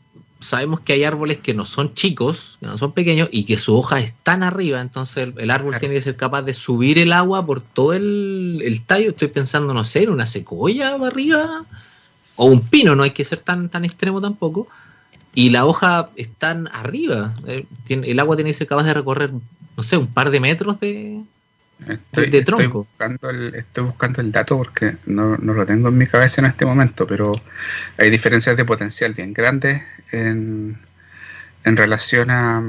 [0.44, 3.76] sabemos que hay árboles que no son chicos, que no son pequeños y que sus
[3.76, 7.60] hojas están arriba, entonces el, árbol tiene que ser capaz de subir el agua por
[7.60, 9.10] todo el, tallo.
[9.10, 11.64] Estoy pensando, no sé, en una secoya arriba
[12.36, 14.68] o un pino, no hay que ser tan, tan extremo tampoco.
[15.34, 19.32] Y la hoja están arriba, eh, el agua tiene que ser capaz de recorrer,
[19.76, 21.24] no sé, un par de metros de,
[21.88, 22.86] Estoy, de tronco.
[22.88, 26.64] buscando, el, estoy buscando el dato porque no, lo tengo en mi cabeza en este
[26.64, 27.32] momento, pero
[27.98, 29.82] hay diferencias de potencial bien grandes
[30.14, 30.78] en,
[31.64, 32.62] relación a,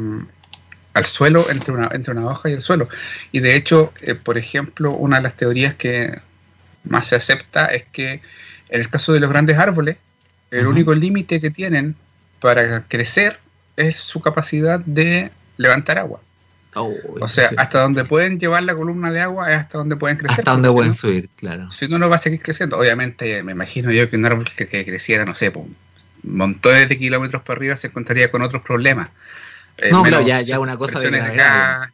[0.93, 2.87] al suelo, entre una, entre una hoja y el suelo.
[3.31, 6.21] Y de hecho, eh, por ejemplo, una de las teorías que
[6.83, 8.21] más se acepta es que
[8.69, 9.97] en el caso de los grandes árboles,
[10.51, 11.95] el único límite que tienen
[12.39, 13.39] para crecer
[13.75, 16.21] es su capacidad de levantar agua
[16.75, 20.39] o sea, hasta donde pueden llevar la columna de agua es hasta donde pueden crecer.
[20.39, 21.71] Hasta donde pueden subir, claro.
[21.71, 22.77] Si no, no va a seguir creciendo.
[22.77, 25.51] Obviamente, me imagino yo que un árbol que, creciera, no sé,
[26.25, 29.09] montones de kilómetros para arriba se encontraría con otros problemas.
[29.77, 31.89] Eh, no, menos, ya, ya una cosa de gravedad,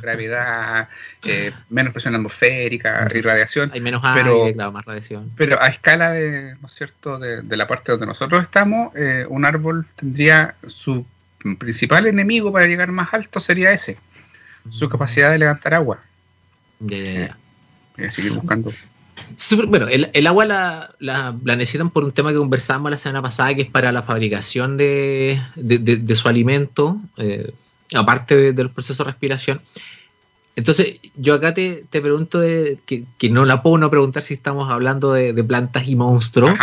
[0.00, 0.88] gravedad
[1.22, 3.70] eh, menos presión atmosférica, irradiación.
[3.74, 5.30] Hay menos aire, pero, claro, más radiación.
[5.36, 9.26] Pero a escala de, ¿no es cierto?, de, de la parte donde nosotros estamos, eh,
[9.28, 11.04] un árbol tendría su
[11.58, 13.98] principal enemigo para llegar más alto sería ese
[14.68, 16.00] su capacidad de levantar agua.
[16.80, 17.36] Ya, ya,
[17.96, 18.10] ya.
[18.10, 18.72] seguir buscando.
[19.68, 23.62] Bueno, el, agua la, la, necesitan por un tema que conversamos la semana pasada, que
[23.62, 25.40] es para la fabricación de,
[26.14, 27.52] su alimento, eh,
[27.94, 29.60] aparte del proceso de respiración.
[30.56, 35.32] Entonces, yo acá te, pregunto, que, no la puedo no preguntar si estamos hablando de,
[35.44, 36.58] plantas y monstruos,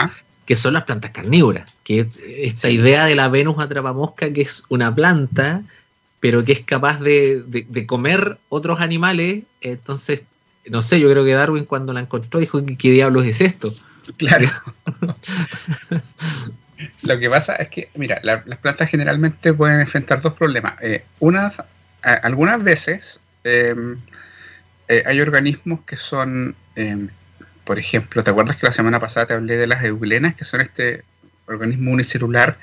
[0.45, 4.63] que son las plantas carnívoras, que es esta idea de la Venus atrapamosca, que es
[4.69, 5.63] una planta
[6.19, 9.43] pero que es capaz de, comer otros animales.
[9.61, 10.23] Entonces,
[10.69, 13.75] no sé, yo creo que Darwin cuando la encontró dijo, ¿qué, diablos es esto?
[14.17, 14.49] Claro.
[17.03, 20.73] Lo que pasa es que, mira, las plantas generalmente pueden enfrentar dos problemas.
[20.81, 21.61] Eh, unas,
[22.01, 23.97] algunas veces em,
[24.87, 27.09] eh, hay organismos que son, em,
[27.63, 30.61] por ejemplo, ¿te acuerdas que la semana pasada te hablé de las euglenas, que son
[30.61, 31.03] este
[31.47, 32.57] organismo unicelular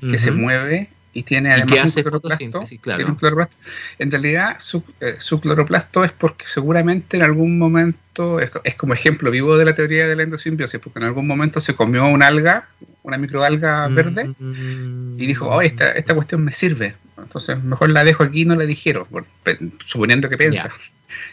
[0.00, 2.62] que se mueve y tiene además hace un cloroplasto?
[2.80, 2.96] Claro.
[2.98, 3.56] tiene un cloroplasto.
[3.98, 8.94] En realidad, su, eh, su cloroplasto es porque seguramente en algún momento, es, es como
[8.94, 12.26] ejemplo vivo de la teoría de la endosimbiosis, porque en algún momento se comió una
[12.26, 12.68] alga,
[13.02, 15.16] una microalga verde, Mm.
[15.18, 16.94] y dijo, oh, esta, esta cuestión me sirve.
[17.16, 18.64] Entonces, mejor la dejo aquí y no la
[19.10, 20.70] por- pe- suponiendo que piensa.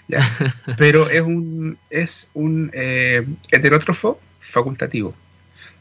[0.78, 5.16] Pero es un, es un eh, heterótrofo facultativo.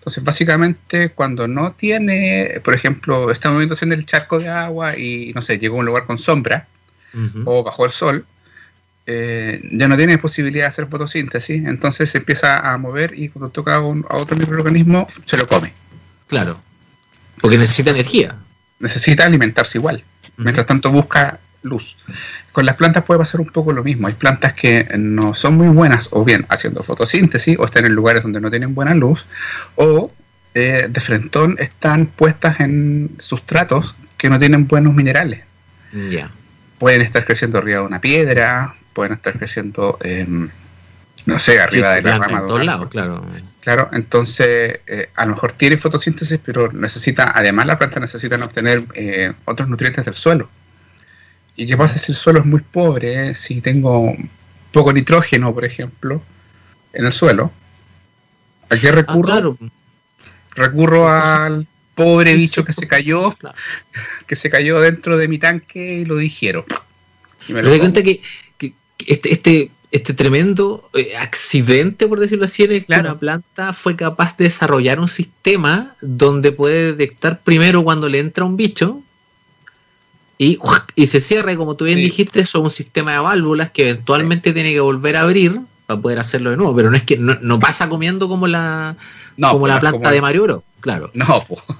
[0.05, 5.33] Entonces, básicamente, cuando no tiene, por ejemplo, está moviéndose en el charco de agua y,
[5.35, 6.69] no sé, llegó a un lugar con sombra
[7.47, 8.27] o bajo el sol,
[9.07, 13.49] eh, ya no tiene posibilidad de hacer fotosíntesis, entonces se empieza a mover y cuando
[13.51, 15.73] toca a, un- a otro microorganismo, se lo come.
[16.27, 16.61] Claro.
[17.41, 18.37] Porque necesita energía.
[18.81, 20.05] Necesita alimentarse igual.
[20.37, 21.97] Mientras tanto busca luz.
[22.53, 24.07] Con las plantas puede pasar un poco lo mismo.
[24.07, 28.23] Hay plantas que no son muy buenas o bien haciendo fotosíntesis o están en lugares
[28.23, 29.27] donde no tienen buena luz
[29.75, 30.13] o
[30.55, 35.41] eh, de frentón están puestas en sustratos que no tienen buenos minerales.
[36.11, 36.31] Ya.
[36.79, 40.49] Pueden estar creciendo arriba de una piedra, pueden estar creciendo, em,
[41.27, 42.27] no sé, arriba Sí, de la rama.
[42.27, 43.25] en de todos lados, claro.
[43.61, 48.85] Claro, entonces eh, a lo mejor tiene fotosíntesis, pero necesita, además las plantas necesitan obtener
[48.95, 50.49] eh, otros nutrientes del suelo.
[51.57, 53.31] ¿Y qué pasa si el suelo es muy pobre?
[53.31, 53.35] eh?
[53.35, 54.15] Si tengo
[54.73, 56.21] poco nitrógeno, por ejemplo,
[56.93, 57.53] en el suelo.
[58.71, 59.23] ¿A qué Ah, recurro?
[59.23, 59.59] claro.
[60.57, 63.57] Recurro al pobre bicho que se cayó, Claro.
[64.27, 66.65] que se cayó dentro de mi tanque y lo digiero.
[67.49, 67.79] Y me como.
[67.79, 68.21] cuenta que,
[69.07, 73.95] este, este, este tremendo eh, accidente, por decirlo así, en el que una planta fue
[73.97, 79.03] capaz de desarrollar un sistema donde puede detectar primero cuando le entra un bicho
[80.39, 80.59] y,
[80.95, 82.05] y se cierra, como tú bien Sí.
[82.05, 86.19] dijiste, es un sistema de válvulas que eventualmente tiene que volver a abrir para poder
[86.19, 88.97] hacerlo de nuevo, pero no es que no, no pasa comiendo como la,
[89.37, 91.11] No, como pues la no es planta como- de Mario Bros, claro.
[91.15, 91.61] No, pues,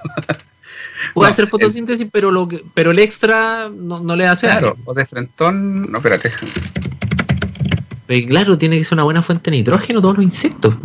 [1.13, 4.75] Puede No, hacer fotosíntesis, pero lo que, pero el extra no, no le hace claro.
[4.85, 6.31] O de frentón, no, espérate.
[8.07, 10.75] Pero claro, tiene que ser una buena fuente de nitrógeno todos los insectos.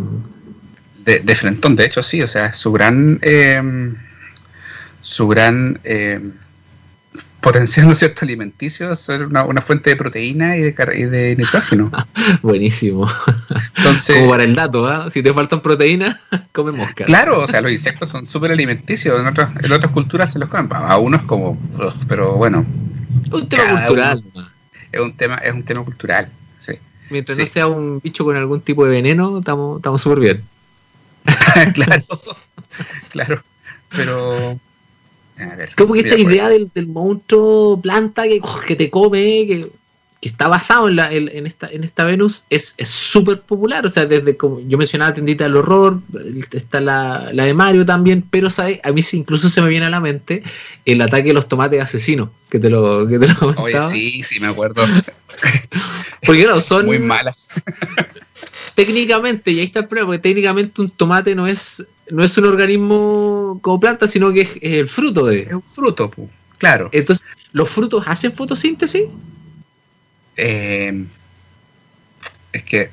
[1.05, 3.93] De, de frentón, de hecho, sí, o sea, su gran eh,
[5.01, 6.19] su gran eh,
[7.41, 11.03] potencial, ¿no es cierto?, alimenticio es ser una, una fuente de proteína y de, y
[11.03, 11.91] de nitrógeno.
[12.41, 13.09] Buenísimo.
[13.77, 15.09] Entonces, Como para el dato, ¿ah?
[15.11, 16.17] Si te faltan proteínas,
[16.53, 17.05] come mosca.
[17.05, 20.49] claro, o sea, los insectos son súper alimenticios, en, otras en otras culturas se los
[20.49, 21.57] comen, a unos como,
[22.07, 22.65] pero bueno,
[23.31, 24.23] Un tema cultural.
[24.91, 26.73] es un tema, es un tema cultural, sí.
[27.09, 27.43] Mientras Sí.
[27.43, 30.43] no sea un bicho con algún tipo de veneno, estamos estamos súper bien.
[31.73, 32.03] claro,
[33.09, 33.43] claro,
[33.89, 34.59] pero...
[35.37, 39.71] A ver, Como que esta idea del, del monstruo planta que, que te come, que,
[40.21, 43.85] que está basado en, la, en, en esta, en esta Venus, es es súper popular.
[43.85, 45.99] O sea, desde como yo mencionaba Tendita del Horror,
[46.51, 48.79] está la, la de Mario también, pero ¿sabes?
[48.83, 50.43] a mí incluso se me viene a la mente
[50.85, 54.39] el ataque de los tomates asesinos, que te lo, que te lo Oye, sí, sí,
[54.39, 54.85] me acuerdo.
[56.25, 57.49] Porque no, son Muy malas.
[58.75, 62.45] técnicamente, y ahí está el problema, porque técnicamente un tomate no es, no es un
[62.45, 65.41] organismo como planta, sino que es, es el fruto de.
[65.41, 66.89] Es un fruto, pu, claro.
[66.91, 69.03] Entonces, ¿los frutos hacen fotosíntesis?
[70.37, 71.05] Eh,
[72.53, 72.89] es que,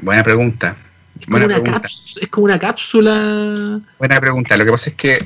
[0.00, 0.76] buena pregunta.
[1.18, 1.88] Es como, Buena una pregunta.
[1.88, 3.80] es como una cápsula.
[3.98, 4.56] Buena pregunta.
[4.56, 5.18] Lo que pasa es que,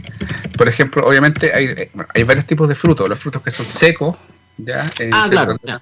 [0.56, 3.08] por ejemplo, obviamente hay, hay varios tipos de frutos.
[3.08, 4.16] Los frutos que son secos,
[4.56, 4.90] ¿ya?
[4.98, 5.80] Eh, Ah, claro, ya.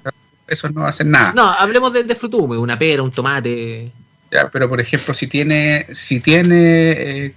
[0.52, 1.32] Esos no hacen nada.
[1.34, 3.90] No, hablemos de, de fruto húmedo, una pera, un tomate.
[4.30, 4.48] ¿ya?
[4.50, 7.34] Pero, por ejemplo, si tiene, si tiene eh,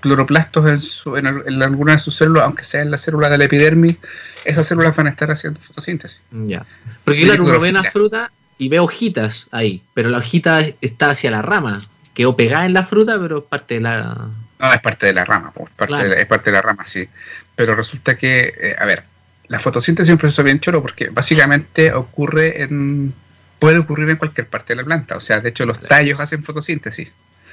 [0.00, 3.30] cloroplastos en, su- en, al- en alguna de sus células, aunque sea en la célula
[3.30, 3.96] de la epidermis,
[4.44, 6.22] esas células van a estar haciendo fotosíntesis.
[6.30, 6.64] Ya.
[7.04, 11.10] Porque Sí, claro, uno ve una fruta y ve hojitas ahí, pero la hojita está
[11.10, 11.78] hacia la rama.
[12.14, 14.28] Quedó pegada en la fruta, pero es parte de la.
[14.58, 16.08] No, es parte de la rama, pues, parte Claro.
[16.08, 17.08] de la- es parte de la rama, sí.
[17.56, 19.04] Pero resulta que, eh, a ver,
[19.52, 23.12] la fotosíntesis es un proceso bien choro porque básicamente ocurre en.
[23.58, 25.14] puede ocurrir en cualquier parte de la planta.
[25.14, 27.12] O sea, de hecho, los tallos hacen fotosíntesis.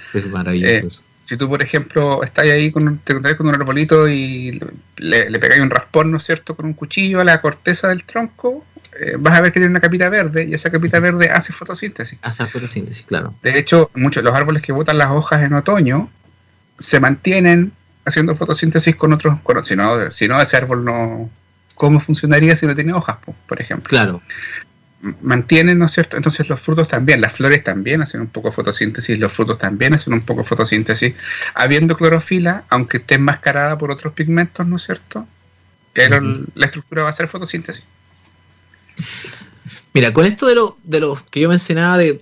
[0.10, 1.06] Sí, es maravilloso Eh.
[1.22, 4.58] Si tú, por ejemplo, estás ahí con te encontrás con un arbolito y
[4.96, 8.06] le, le pegáis un raspón, ¿no es cierto?, con un cuchillo a la corteza del
[8.06, 8.66] tronco,
[8.98, 12.18] eh, vas a ver que tiene una capita verde y esa capita verde hace fotosíntesis.
[12.22, 13.36] Hacen fotosíntesis, claro.
[13.44, 16.10] De hecho, muchos los árboles que botan las hojas en otoño
[16.80, 17.74] se mantienen
[18.06, 19.38] haciendo fotosíntesis con otros.
[19.44, 21.30] Con, si, no, si no, ese árbol no.
[21.80, 23.88] ¿Cómo funcionaría si no tiene hojas, po, por ejemplo?
[23.88, 24.22] Claro.
[25.22, 26.18] Mantienen, ¿no es cierto?
[26.18, 30.12] Entonces los frutos también, las flores también hacen un poco fotosíntesis, los frutos también hacen
[30.12, 31.14] un poco fotosíntesis.
[31.54, 35.26] Habiendo clorofila, aunque esté enmascarada por otros pigmentos, ¿no es cierto?
[35.96, 36.48] Ujú.
[36.56, 37.86] La estructura va a ser fotosíntesis.
[39.92, 42.20] Mira, con esto de lo, de los que yo mencionaba, de,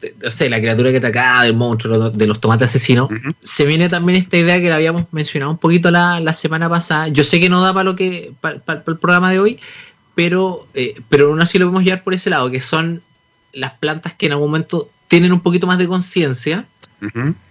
[0.49, 3.09] la criatura que te acaba, del monstruo, de los tomates asesinos,
[3.41, 7.09] se viene también esta idea que la habíamos mencionado un poquito la, semana pasada.
[7.09, 9.59] Yo sé que no da para lo que para, el programa de hoy,
[10.15, 13.01] pero, eh, pero aún así lo podemos llevar por ese lado, que son
[13.51, 16.65] las plantas que en algún momento tienen un poquito más de conciencia.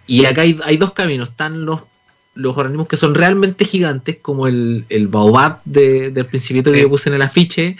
[0.07, 1.29] Y acá hay, dos caminos.
[1.29, 1.83] Están los,
[2.35, 7.11] los organismos que son realmente gigantes, como el, el baobab del principito que yo puse
[7.11, 7.77] en el afiche,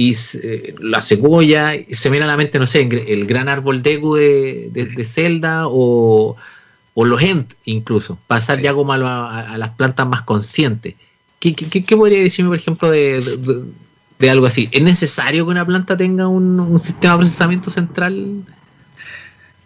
[0.00, 0.16] y
[0.78, 4.70] la cebolla, y se viene a la mente, no sé, el gran árbol Deku de,
[4.72, 6.36] de, Zelda o,
[6.94, 10.94] o, los Ent incluso, pasar ya como a, las plantas más conscientes.
[11.38, 13.20] ¿Qué, qué, podría decirme, por ejemplo, de,
[14.18, 14.70] de, algo así?
[14.72, 18.42] ¿Es necesario que una planta tenga un, sistema de procesamiento central?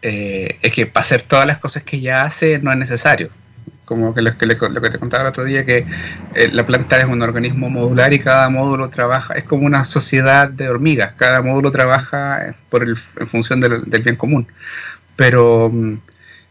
[0.03, 3.31] Eh, es que para hacer todas las cosas que ya hace no es necesario
[3.85, 5.87] como que lo, que te contaba el otro día, que
[6.35, 10.49] eh, la planta es un organismo modular y cada módulo trabaja, es como una sociedad
[10.49, 14.47] de hormigas, cada módulo trabaja eh, por en función del, bien común.
[15.17, 15.99] Pero mm,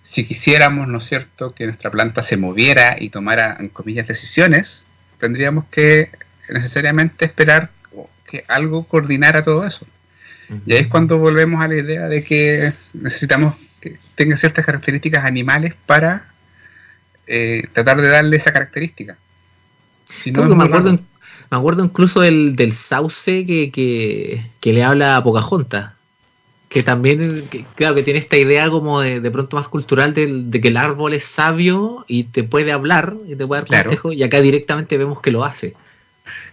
[0.04, 4.86] si quisiéramos, ¿no es cierto?, que nuestra planta se moviera y tomara, en comillas, decisiones,
[5.18, 6.10] tendríamos que
[6.50, 7.70] necesariamente esperar
[8.26, 9.86] que algo coordinara todo eso.
[10.66, 15.26] Y ahí es cuando volvemos a la idea de que necesitamos que tenga ciertas características
[15.26, 16.33] animales para
[17.28, 19.18] eh, tratar de darle esa característica.
[20.06, 23.72] Si no, me, acuerdo, me acuerdo incluso del, del sauce que,
[24.60, 25.94] que, le habla a Pocahontas.
[26.70, 30.68] Que también, claro, que tiene esta idea como de, de pronto más cultural de, que
[30.68, 34.42] el árbol es sabio y te puede hablar y te puede dar consejos, y acá
[34.42, 35.76] directamente vemos que lo hace.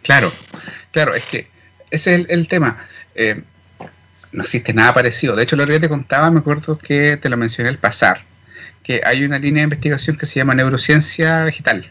[0.03, 0.31] Claro,
[0.93, 1.49] claro, es que
[1.91, 2.77] ese es el, tema.
[3.15, 3.43] Eh,
[4.33, 5.35] no existe nada parecido.
[5.35, 8.23] De hecho, lo que te contaba, me acuerdo que te lo mencioné el pasar
[8.83, 11.91] que hay una línea de investigación que se llama neurociencia vegetal.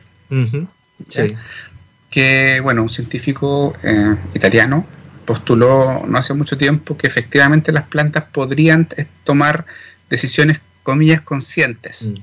[2.10, 4.86] Que, bueno, un científico eh, italiano
[5.26, 8.88] postuló no hace mucho tiempo que efectivamente las plantas podrían
[9.24, 9.66] tomar
[10.10, 12.02] decisiones, comillas, conscientes.
[12.04, 12.14] Mm.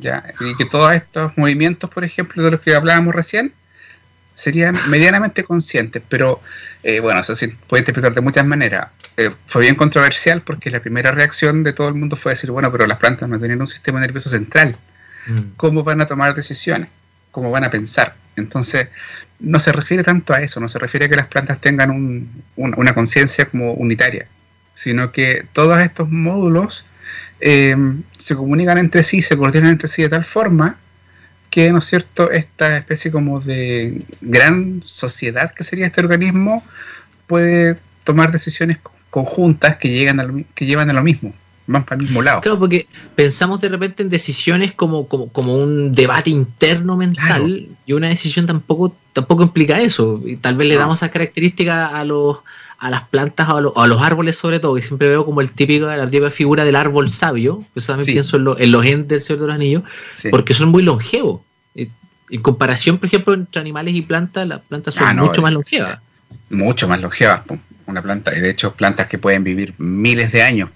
[0.00, 0.34] ¿ya?
[0.40, 3.52] Y que todos estos movimientos, por ejemplo, de los que hablábamos recién,
[4.34, 6.40] serían medianamente conscientes, pero
[6.82, 8.88] eh, bueno, eso se puede interpretar de muchas maneras.
[9.16, 12.72] Eh, fue bien controversial porque la primera reacción de todo el mundo fue decir, bueno,
[12.72, 14.76] pero las plantas no tienen un sistema nervioso central.
[15.26, 15.40] Mm.
[15.56, 16.88] ¿Cómo van a tomar decisiones?
[17.30, 18.14] ¿Cómo van a pensar?
[18.36, 18.88] Entonces,
[19.38, 22.94] no se refiere tanto a eso, no se refiere a que las plantas tengan una
[22.94, 24.26] conciencia como unitaria,
[24.74, 26.86] sino que todos estos módulos
[27.40, 27.76] eh,
[28.16, 30.78] se comunican entre sí, se coordinan entre sí de tal forma
[31.52, 36.64] que, ¿no es cierto?, esta especie como de gran sociedad que sería este organismo
[37.26, 38.78] puede tomar decisiones
[39.10, 41.34] conjuntas que, llegan a que llevan a lo mismo,
[41.66, 42.40] van para el mismo lado.
[42.40, 48.08] Claro, porque pensamos de repente en decisiones como, como, un debate interno mental y una
[48.08, 50.22] decisión tampoco, tampoco implica eso.
[50.24, 52.38] Y tal vez le damos esa característica a los
[52.82, 55.86] a las plantas o a, los árboles sobre todo, que siempre veo como el típico,
[55.86, 59.46] la típica figura del árbol sabio, eso también pienso en, los entes del Señor de
[59.46, 59.82] los Anillos,
[60.32, 61.42] porque son muy longevos.
[61.76, 66.00] En comparación, por ejemplo, entre animales y plantas, las plantas son ah, mucho más longevas.
[66.50, 67.42] Mucho más longevas,
[67.86, 70.70] una planta, y de hecho plantas que pueden vivir miles de años.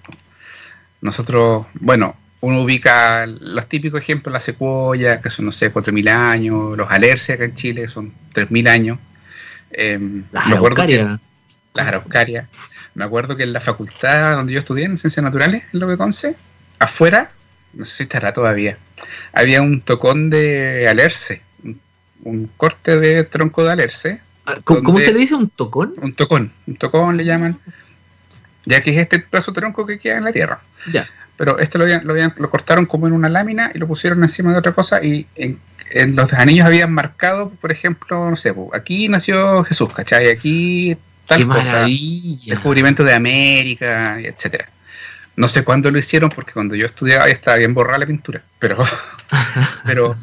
[1.01, 6.77] Nosotros, bueno, uno ubica los típicos ejemplos, la secuoya, que son, no sé, 4.000 años,
[6.77, 8.99] los alerces acá en Chile, que son 3.000 años.
[9.71, 9.99] Eh,
[10.31, 11.19] las araucarias
[11.77, 12.47] las araucarias.
[12.93, 15.97] Me acuerdo que en la facultad donde yo estudié en Ciencias Naturales, en lo que
[15.97, 16.35] conce,
[16.79, 17.31] afuera,
[17.73, 18.77] no sé si estará todavía,
[19.33, 21.41] había un tocón de alerce,
[22.23, 24.21] un, corte de tronco de alerce.
[24.45, 25.93] Ah, ¿Cómo, se le dice un tocón?
[26.01, 27.59] Un tocón, un tocón le llaman,
[28.65, 30.61] ya que es este plazo tronco que queda en la tierra.
[30.91, 31.07] Ya.
[31.37, 34.71] Pero este lo, lo, cortaron como en una lámina y lo pusieron encima de otra
[34.71, 35.59] cosa y en,
[35.91, 40.29] en los anillos habían marcado, por ejemplo, no sé, aquí nació Jesús, ¿cachai?
[40.29, 40.97] Aquí
[41.27, 41.85] tal Qué cosa,
[42.45, 44.69] descubrimiento de América, etcétera.
[45.35, 48.41] No sé cuándo lo hicieron, porque cuando yo estudiaba ya estaba bien borrada la pintura,
[48.57, 48.83] pero,
[49.85, 50.15] pero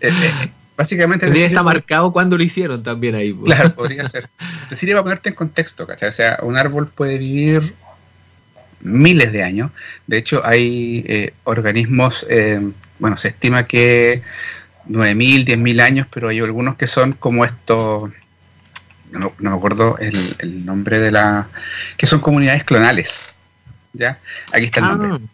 [0.00, 1.26] eh, eh, básicamente...
[1.26, 3.34] Tendría está marcado cuándo lo hicieron también ahí.
[3.44, 4.28] Claro, podría ser.
[4.68, 6.10] Te sirve para ponerte en contexto, ¿cachai?
[6.10, 7.72] O sea, un árbol puede vivir
[8.80, 9.70] miles de años.
[10.06, 12.26] De hecho, hay eh, organismos,
[12.98, 14.22] bueno, se estima que
[14.88, 18.10] 9.000, 10.000 años, pero hay algunos que son como estos
[19.18, 21.48] no, me acuerdo el, nombre de la...
[21.96, 23.26] que son comunidades clonales.
[23.92, 24.18] ¿Ya?
[24.52, 25.28] Aquí está el ah, nombre.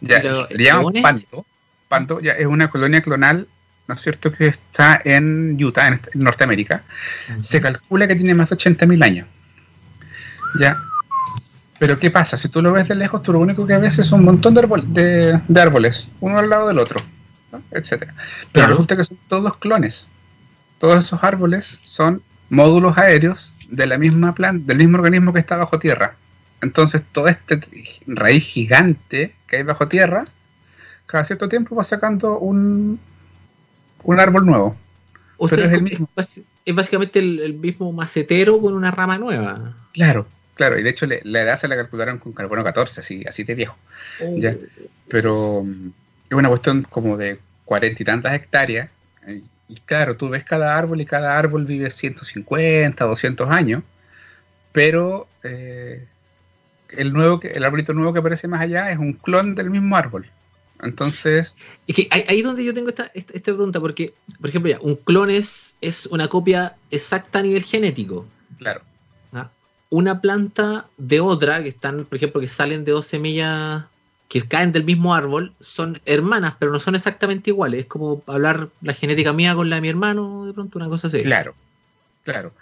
[0.00, 0.20] Ya,
[0.50, 1.46] le llaman Panto.
[1.88, 3.46] Panto ya es una colonia clonal,
[3.86, 6.82] ¿no es cierto?, que está en Utah, en, Norteamérica.
[7.42, 9.26] Se calcula que tiene más de 80.000 años.
[10.58, 10.76] ¿Ya?
[11.78, 12.36] Pero ¿qué pasa?
[12.36, 15.40] Si tú lo ves de lejos, tú lo único que ves es un montón de,
[15.48, 17.00] de, árboles, uno al lado del otro,
[17.70, 18.14] etcétera.
[18.52, 20.08] Pero resulta que son todos clones.
[20.78, 25.56] Todos esos árboles son módulos aéreos de la misma planta, del mismo organismo que está
[25.56, 26.16] bajo tierra.
[26.60, 27.58] Entonces, toda esta
[28.06, 30.26] raíz gigante que hay bajo tierra,
[31.06, 33.00] cada cierto tiempo va sacando un,
[34.04, 34.76] un árbol nuevo.
[35.38, 36.08] O sea, es, el mismo.
[36.14, 36.42] es,
[36.74, 39.74] básicamente el, mismo macetero con una rama nueva.
[39.94, 40.78] Claro, claro.
[40.78, 43.78] Y de hecho, la edad se la calcularon con carbono 14, así, así de viejo.
[44.20, 44.38] Oh.
[45.08, 45.90] Pero mm,
[46.28, 48.90] es una cuestión como de cuarenta y tantas hectáreas.
[49.68, 53.82] Y claro, tú ves cada árbol y cada árbol vive 150, 200 años.
[54.72, 56.06] Pero eh,
[56.90, 60.30] el, nuevo, el arbolito nuevo que aparece más allá es un clon del mismo árbol.
[60.82, 61.56] Entonces.
[61.86, 64.96] Es que ahí es donde yo tengo esta, esta, pregunta, porque, por ejemplo, ya, un
[64.96, 68.26] clon es, es una copia exacta a nivel genético.
[68.58, 68.82] Claro.
[69.32, 69.50] ¿Ah?
[69.90, 73.84] Una planta de otra, que están, por ejemplo, que salen de dos semillas
[74.32, 77.80] que caen del mismo árbol, son hermanas, pero no son exactamente iguales.
[77.80, 81.08] Es como hablar la genética mía con la de mi hermano, de pronto, una cosa
[81.08, 81.22] así.
[81.22, 81.54] Claro,
[82.24, 82.54] claro.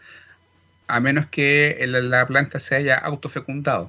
[0.89, 3.89] A menos que la planta se haya autofecundado.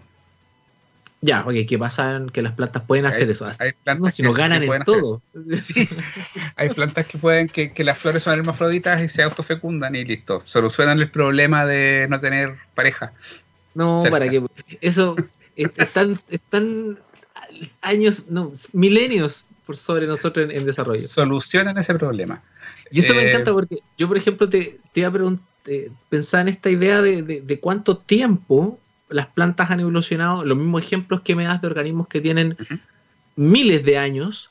[1.21, 2.21] Ya, oye, ¿qué pasa?
[2.31, 3.47] Que las plantas pueden hacer eso.
[3.57, 5.23] Hay plantas si que, ganan en todo.
[6.57, 10.43] hay plantas que pueden, que, las flores son hermafroditas y se autofecundan y listo.
[10.45, 13.11] Solucionan el problema de no tener pareja.
[13.73, 14.43] No, para qué.
[14.81, 15.15] Eso
[15.55, 16.99] están, están
[17.81, 20.99] años, no, milenios por sobre nosotros en, desarrollo.
[20.99, 22.41] Solucionan ese problema.
[22.91, 25.45] Y eso me eh, encanta porque yo, por ejemplo, te, te iba a preguntar,
[26.09, 28.79] pensar en esta idea de, de cuánto tiempo
[29.11, 32.57] las plantas han evolucionado, los mismos ejemplos que me das de organismos que tienen
[33.35, 34.49] miles de años,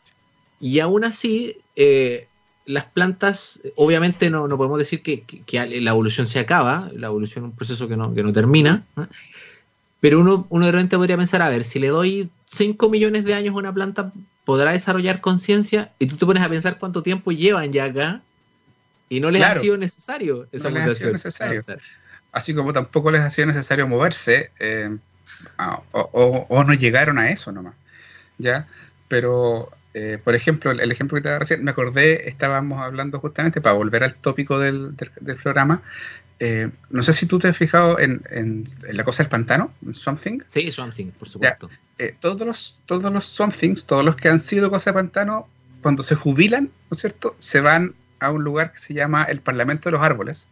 [0.60, 2.28] y aún así, eh,
[2.66, 7.56] las plantas, obviamente no, podemos decir que, la evolución se acaba, la evolución es un
[7.56, 8.84] proceso que no, termina,
[10.00, 13.34] pero uno, uno de repente podría pensar, a ver, si le doy 5 millones de
[13.34, 14.12] años a una planta,
[14.44, 18.22] podrá desarrollar conciencia, y tú te pones a pensar cuánto tiempo llevan ya acá,
[19.08, 21.64] y no les ha sido necesario esa no ha sido necesario.
[22.32, 24.96] Así como tampoco les ha sido necesario moverse, eh,
[25.92, 27.74] o, no llegaron a eso nomás,
[28.38, 28.66] ¿ya?
[29.08, 33.60] Pero, eh, por ejemplo, el, ejemplo que te daba recién, me acordé, estábamos hablando justamente,
[33.60, 34.94] para volver al tópico del,
[35.42, 35.82] programa,
[36.40, 40.40] eh, no sé si tú te has fijado en, la cosa del pantano, en Something.
[40.48, 41.70] Sí, Something, por supuesto.
[42.20, 45.48] todos, los, todos los Somethings, todos los que han sido cosa de pantano,
[45.82, 49.40] cuando se jubilan, ¿no es cierto?, se van a un lugar que se llama el
[49.40, 50.48] Parlamento de los Árboles,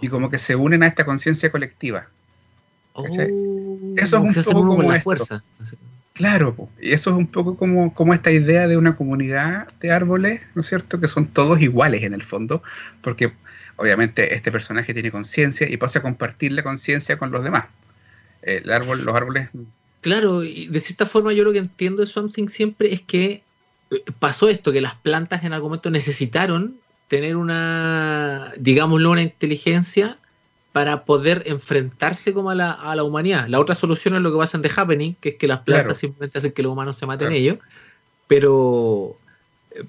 [0.00, 2.08] y como que se unen a esta conciencia colectiva.
[2.92, 3.22] Oh, eso
[3.96, 5.42] es un poco como la fuerza.
[6.12, 10.42] Claro, y eso es un poco como, como esta idea de una comunidad de árboles,
[10.54, 11.00] ¿no es cierto?
[11.00, 12.62] Que son todos iguales en el fondo,
[13.02, 13.32] porque
[13.78, 17.66] obviamente este personaje tiene conciencia y pasa a compartir la conciencia con los demás.
[18.42, 19.48] El árbol, los árboles.
[20.00, 23.42] Claro, y de cierta forma yo lo que entiendo de Something siempre es que
[23.90, 26.76] eh, pasó esto, que las plantas en algún momento necesitaron
[27.08, 30.18] tener una, digámoslo, una inteligencia
[30.72, 33.48] para poder enfrentarse como a la, a la, humanidad.
[33.48, 35.98] La otra solución es lo que pasa en The Happening, que es que las plantas
[35.98, 37.58] simplemente hacen que los humanos se maten ellos,
[38.28, 39.16] pero,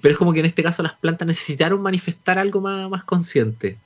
[0.00, 3.76] pero es como que en este caso las plantas necesitaron manifestar algo más, más consciente.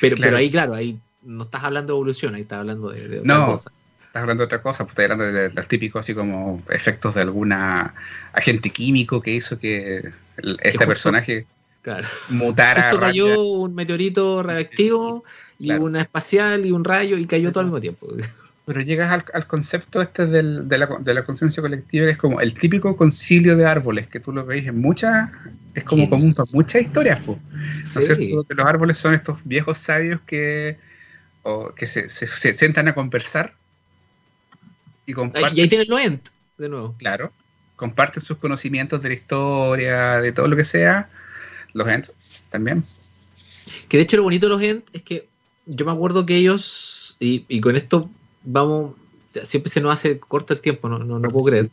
[0.00, 3.20] Pero, pero ahí, claro, ahí no estás hablando de evolución, ahí estás hablando de, otra
[3.22, 3.46] no.
[3.46, 3.72] cosa
[4.06, 7.22] estás hablando de otra cosa, pues estás hablando del de, típico así como efectos de
[7.22, 7.94] alguna
[8.34, 10.12] agente químico que hizo que
[10.62, 11.46] este personaje
[11.82, 12.06] Claro.
[12.28, 15.24] Mutar Esto cayó un meteorito reactivo
[15.58, 18.06] y una espacial y un rayo y cayó todo al mismo tiempo.
[18.64, 20.42] Pero llegas al, concepto este de,
[20.78, 24.68] la, conciencia colectiva, que es como el típico concilio de árboles, que tú lo veis
[24.68, 25.30] en muchas,
[25.74, 27.40] es como común para muchas historias, ¿no
[27.82, 28.44] es cierto?
[28.44, 30.78] Que los árboles son estos viejos sabios que,
[31.76, 33.54] que se, se, sientan a conversar
[35.06, 35.58] y comparten.
[35.58, 36.94] Y ahí tienes Ent, de nuevo.
[36.98, 37.32] Claro,
[37.74, 41.08] comparten sus conocimientos de la historia, de todo lo que sea,
[41.72, 42.10] los Ent
[42.48, 42.84] también.
[43.88, 45.28] Que de hecho lo bonito de los Ent es que
[45.66, 48.10] yo me acuerdo que ellos, y, con esto
[48.44, 48.94] vamos,
[49.44, 51.70] siempre se nos hace corto el tiempo, no, no, puedo creer.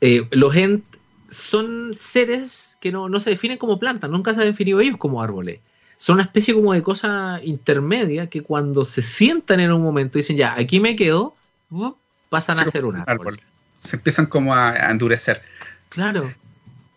[0.00, 0.84] Eh, los Ent
[1.28, 5.60] son seres que no, se definen como plantas, nunca se han definido ellos como árboles.
[5.96, 10.20] Son una especie como de cosa intermedia que cuando se sientan en un momento y
[10.20, 11.34] dicen, ya, aquí me quedo,
[12.28, 13.40] pasan a ser un árbol.
[13.78, 15.42] Se empiezan como a endurecer.
[15.88, 16.30] Claro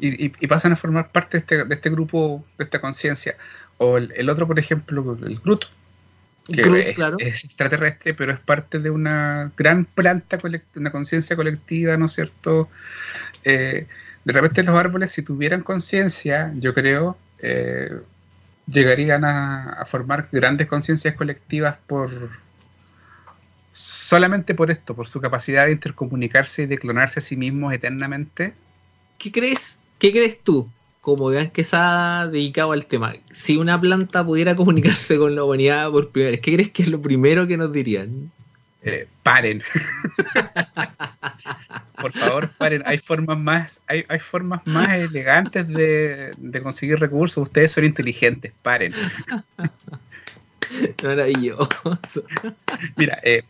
[0.02, 3.38] y, pasan a formar parte este, de este, grupo, de esta conciencia.
[3.78, 5.66] O el, otro, por ejemplo, el Groot,
[6.52, 10.40] que es, extraterrestre, pero es parte de una gran planta,
[10.76, 12.70] una conciencia colectiva, ¿no es cierto?
[13.44, 13.88] Eh,
[14.24, 18.02] de repente los árboles, si tuvieran conciencia, yo creo, eh,
[18.68, 22.12] llegarían a, formar grandes conciencias colectivas por
[23.72, 28.54] solamente por esto, por su capacidad de intercomunicarse y de clonarse a sí mismos eternamente.
[29.18, 30.68] ¿Qué crees ¿Qué crees tú,
[31.02, 35.92] como vean que ha dedicado al tema, si una planta pudiera comunicarse con la humanidad
[35.92, 38.32] por primera vez, ¿qué crees que es lo primero que nos dirían?
[38.82, 39.64] eh, paren.
[42.02, 42.82] Por favor, paren.
[42.86, 47.44] Hay formas más, hay, hay formas más elegantes de, de, conseguir recursos.
[47.44, 48.94] Ustedes son inteligentes, paren.
[51.04, 52.24] Maravilloso.
[52.96, 53.44] Mira, eh,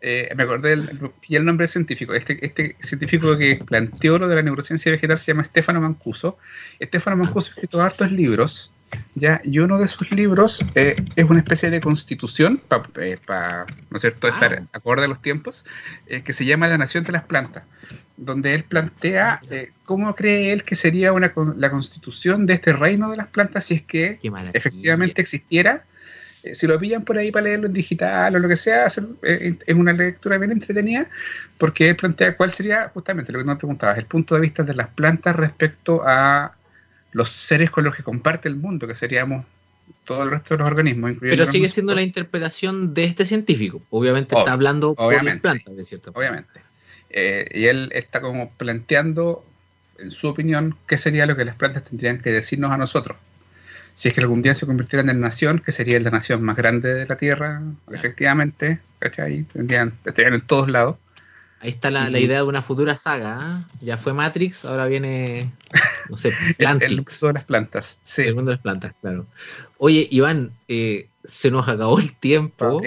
[0.00, 2.14] eh, me acordé del, y el nombre científico.
[2.14, 6.38] Este, este científico que planteó lo de la neurociencia vegetal se llama Stefano Mancuso.
[6.82, 8.72] Stefano Mancuso ha escrito hartos libros,
[9.14, 9.40] ¿ya?
[9.44, 13.18] y uno de sus libros eh, es una especie de constitución, para eh,
[13.90, 14.66] ¿no es cierto?, estar ah.
[14.72, 15.66] acorde a los tiempos,
[16.06, 17.64] eh, que se llama La Nación de las Plantas,
[18.16, 19.42] donde él plantea
[19.84, 23.74] cómo cree él que sería una, la constitución de este reino de las plantas si
[23.74, 24.18] es que
[24.52, 25.89] efectivamente existiera eh,
[26.52, 28.86] si lo pillan por ahí para leerlo en digital o lo que sea,
[29.22, 31.08] eh, es una lectura bien entretenida,
[31.58, 34.74] porque él plantea cuál sería justamente lo que nos preguntabas, el punto de vista de
[34.74, 36.52] las plantas respecto a
[37.12, 39.44] los seres con los que comparte el mundo, que seríamos
[40.04, 41.12] todo el resto de los organismos.
[41.20, 43.82] Pero sigue siendo la interpretación de este científico.
[43.90, 46.60] Obviamente está hablando por las plantas, de cierto Obviamente.
[47.10, 49.44] Eh, y él está como planteando,
[49.98, 53.18] en su opinión, qué sería lo que las plantas tendrían que decirnos a nosotros
[54.00, 56.94] si es que algún día se convirtieran en nación, que sería la nación más grande
[56.94, 57.60] de la Tierra,
[57.92, 59.42] efectivamente, ¿cachai?
[59.42, 60.96] Tendrían, estarían en todos lados.
[61.60, 63.66] Ahí está la, idea de una futura saga.
[63.68, 63.84] ¿eh?
[63.84, 65.52] Ya fue Matrix, ahora viene,
[66.08, 66.90] no sé, Plantix.
[66.90, 68.22] el, mundo de las plantas, sí.
[68.22, 69.26] El mundo de las plantas, claro.
[69.76, 72.80] Oye, Iván, eh, se nos acabó el tiempo.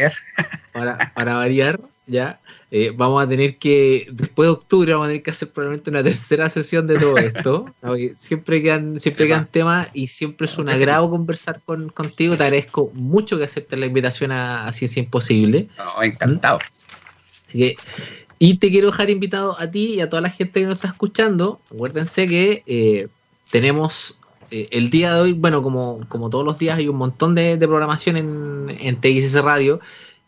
[0.71, 2.39] Para, para variar, ya.
[2.75, 6.01] Eh, vamos a tener que, después de octubre, vamos a tener que hacer probablemente una
[6.01, 7.65] tercera sesión de todo esto.
[8.15, 12.35] siempre quedan, siempre quedan temas y siempre es un agrado conversar con, contigo.
[12.35, 15.69] Te agradezco mucho que aceptes la invitación a, Ciencia Imposible.
[16.01, 16.57] encantado.
[17.53, 20.87] y te quiero dejar invitado a ti y a toda la gente que nos está
[20.87, 21.61] escuchando.
[21.71, 23.07] Acuérdense que eh,
[23.51, 24.17] tenemos
[24.49, 27.55] eh, el día de hoy, bueno, como, como todos los días, hay un montón de,
[27.59, 29.79] programación en, en TXS Radio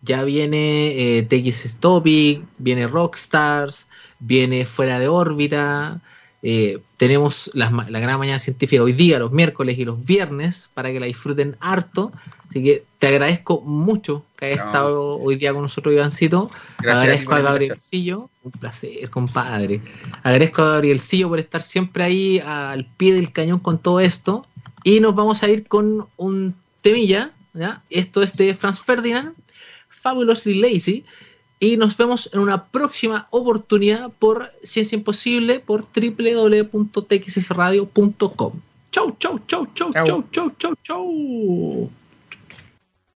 [0.05, 3.87] ya viene eh, TX Topic, viene Rockstars,
[4.19, 5.99] viene Fuera de órbita.
[6.47, 10.99] Eh, tenemos la, gran mañana científica hoy día, los miércoles y los viernes, para que
[10.99, 12.11] la disfruten harto.
[12.47, 16.51] Así que te agradezco mucho que hayas estado hoy día con nosotros, Ivancito.
[16.77, 19.81] agradezco a Gabrielcillo, un placer, compadre.
[20.21, 24.45] Agradezco a Gabrielcillo por estar siempre ahí al pie del cañón con todo esto.
[24.83, 27.31] Y nos vamos a ir con un temilla.
[27.55, 27.81] ¿ya?
[27.89, 29.33] Esto es de Franz Ferdinand
[30.05, 31.03] Fabulously Lazy.
[31.59, 38.51] Y nos vemos en una próxima oportunidad por Ciencia Imposible por www.txsradio.com.
[38.91, 41.89] Chau, chau, chau, chau, chau, chau, chau, chau.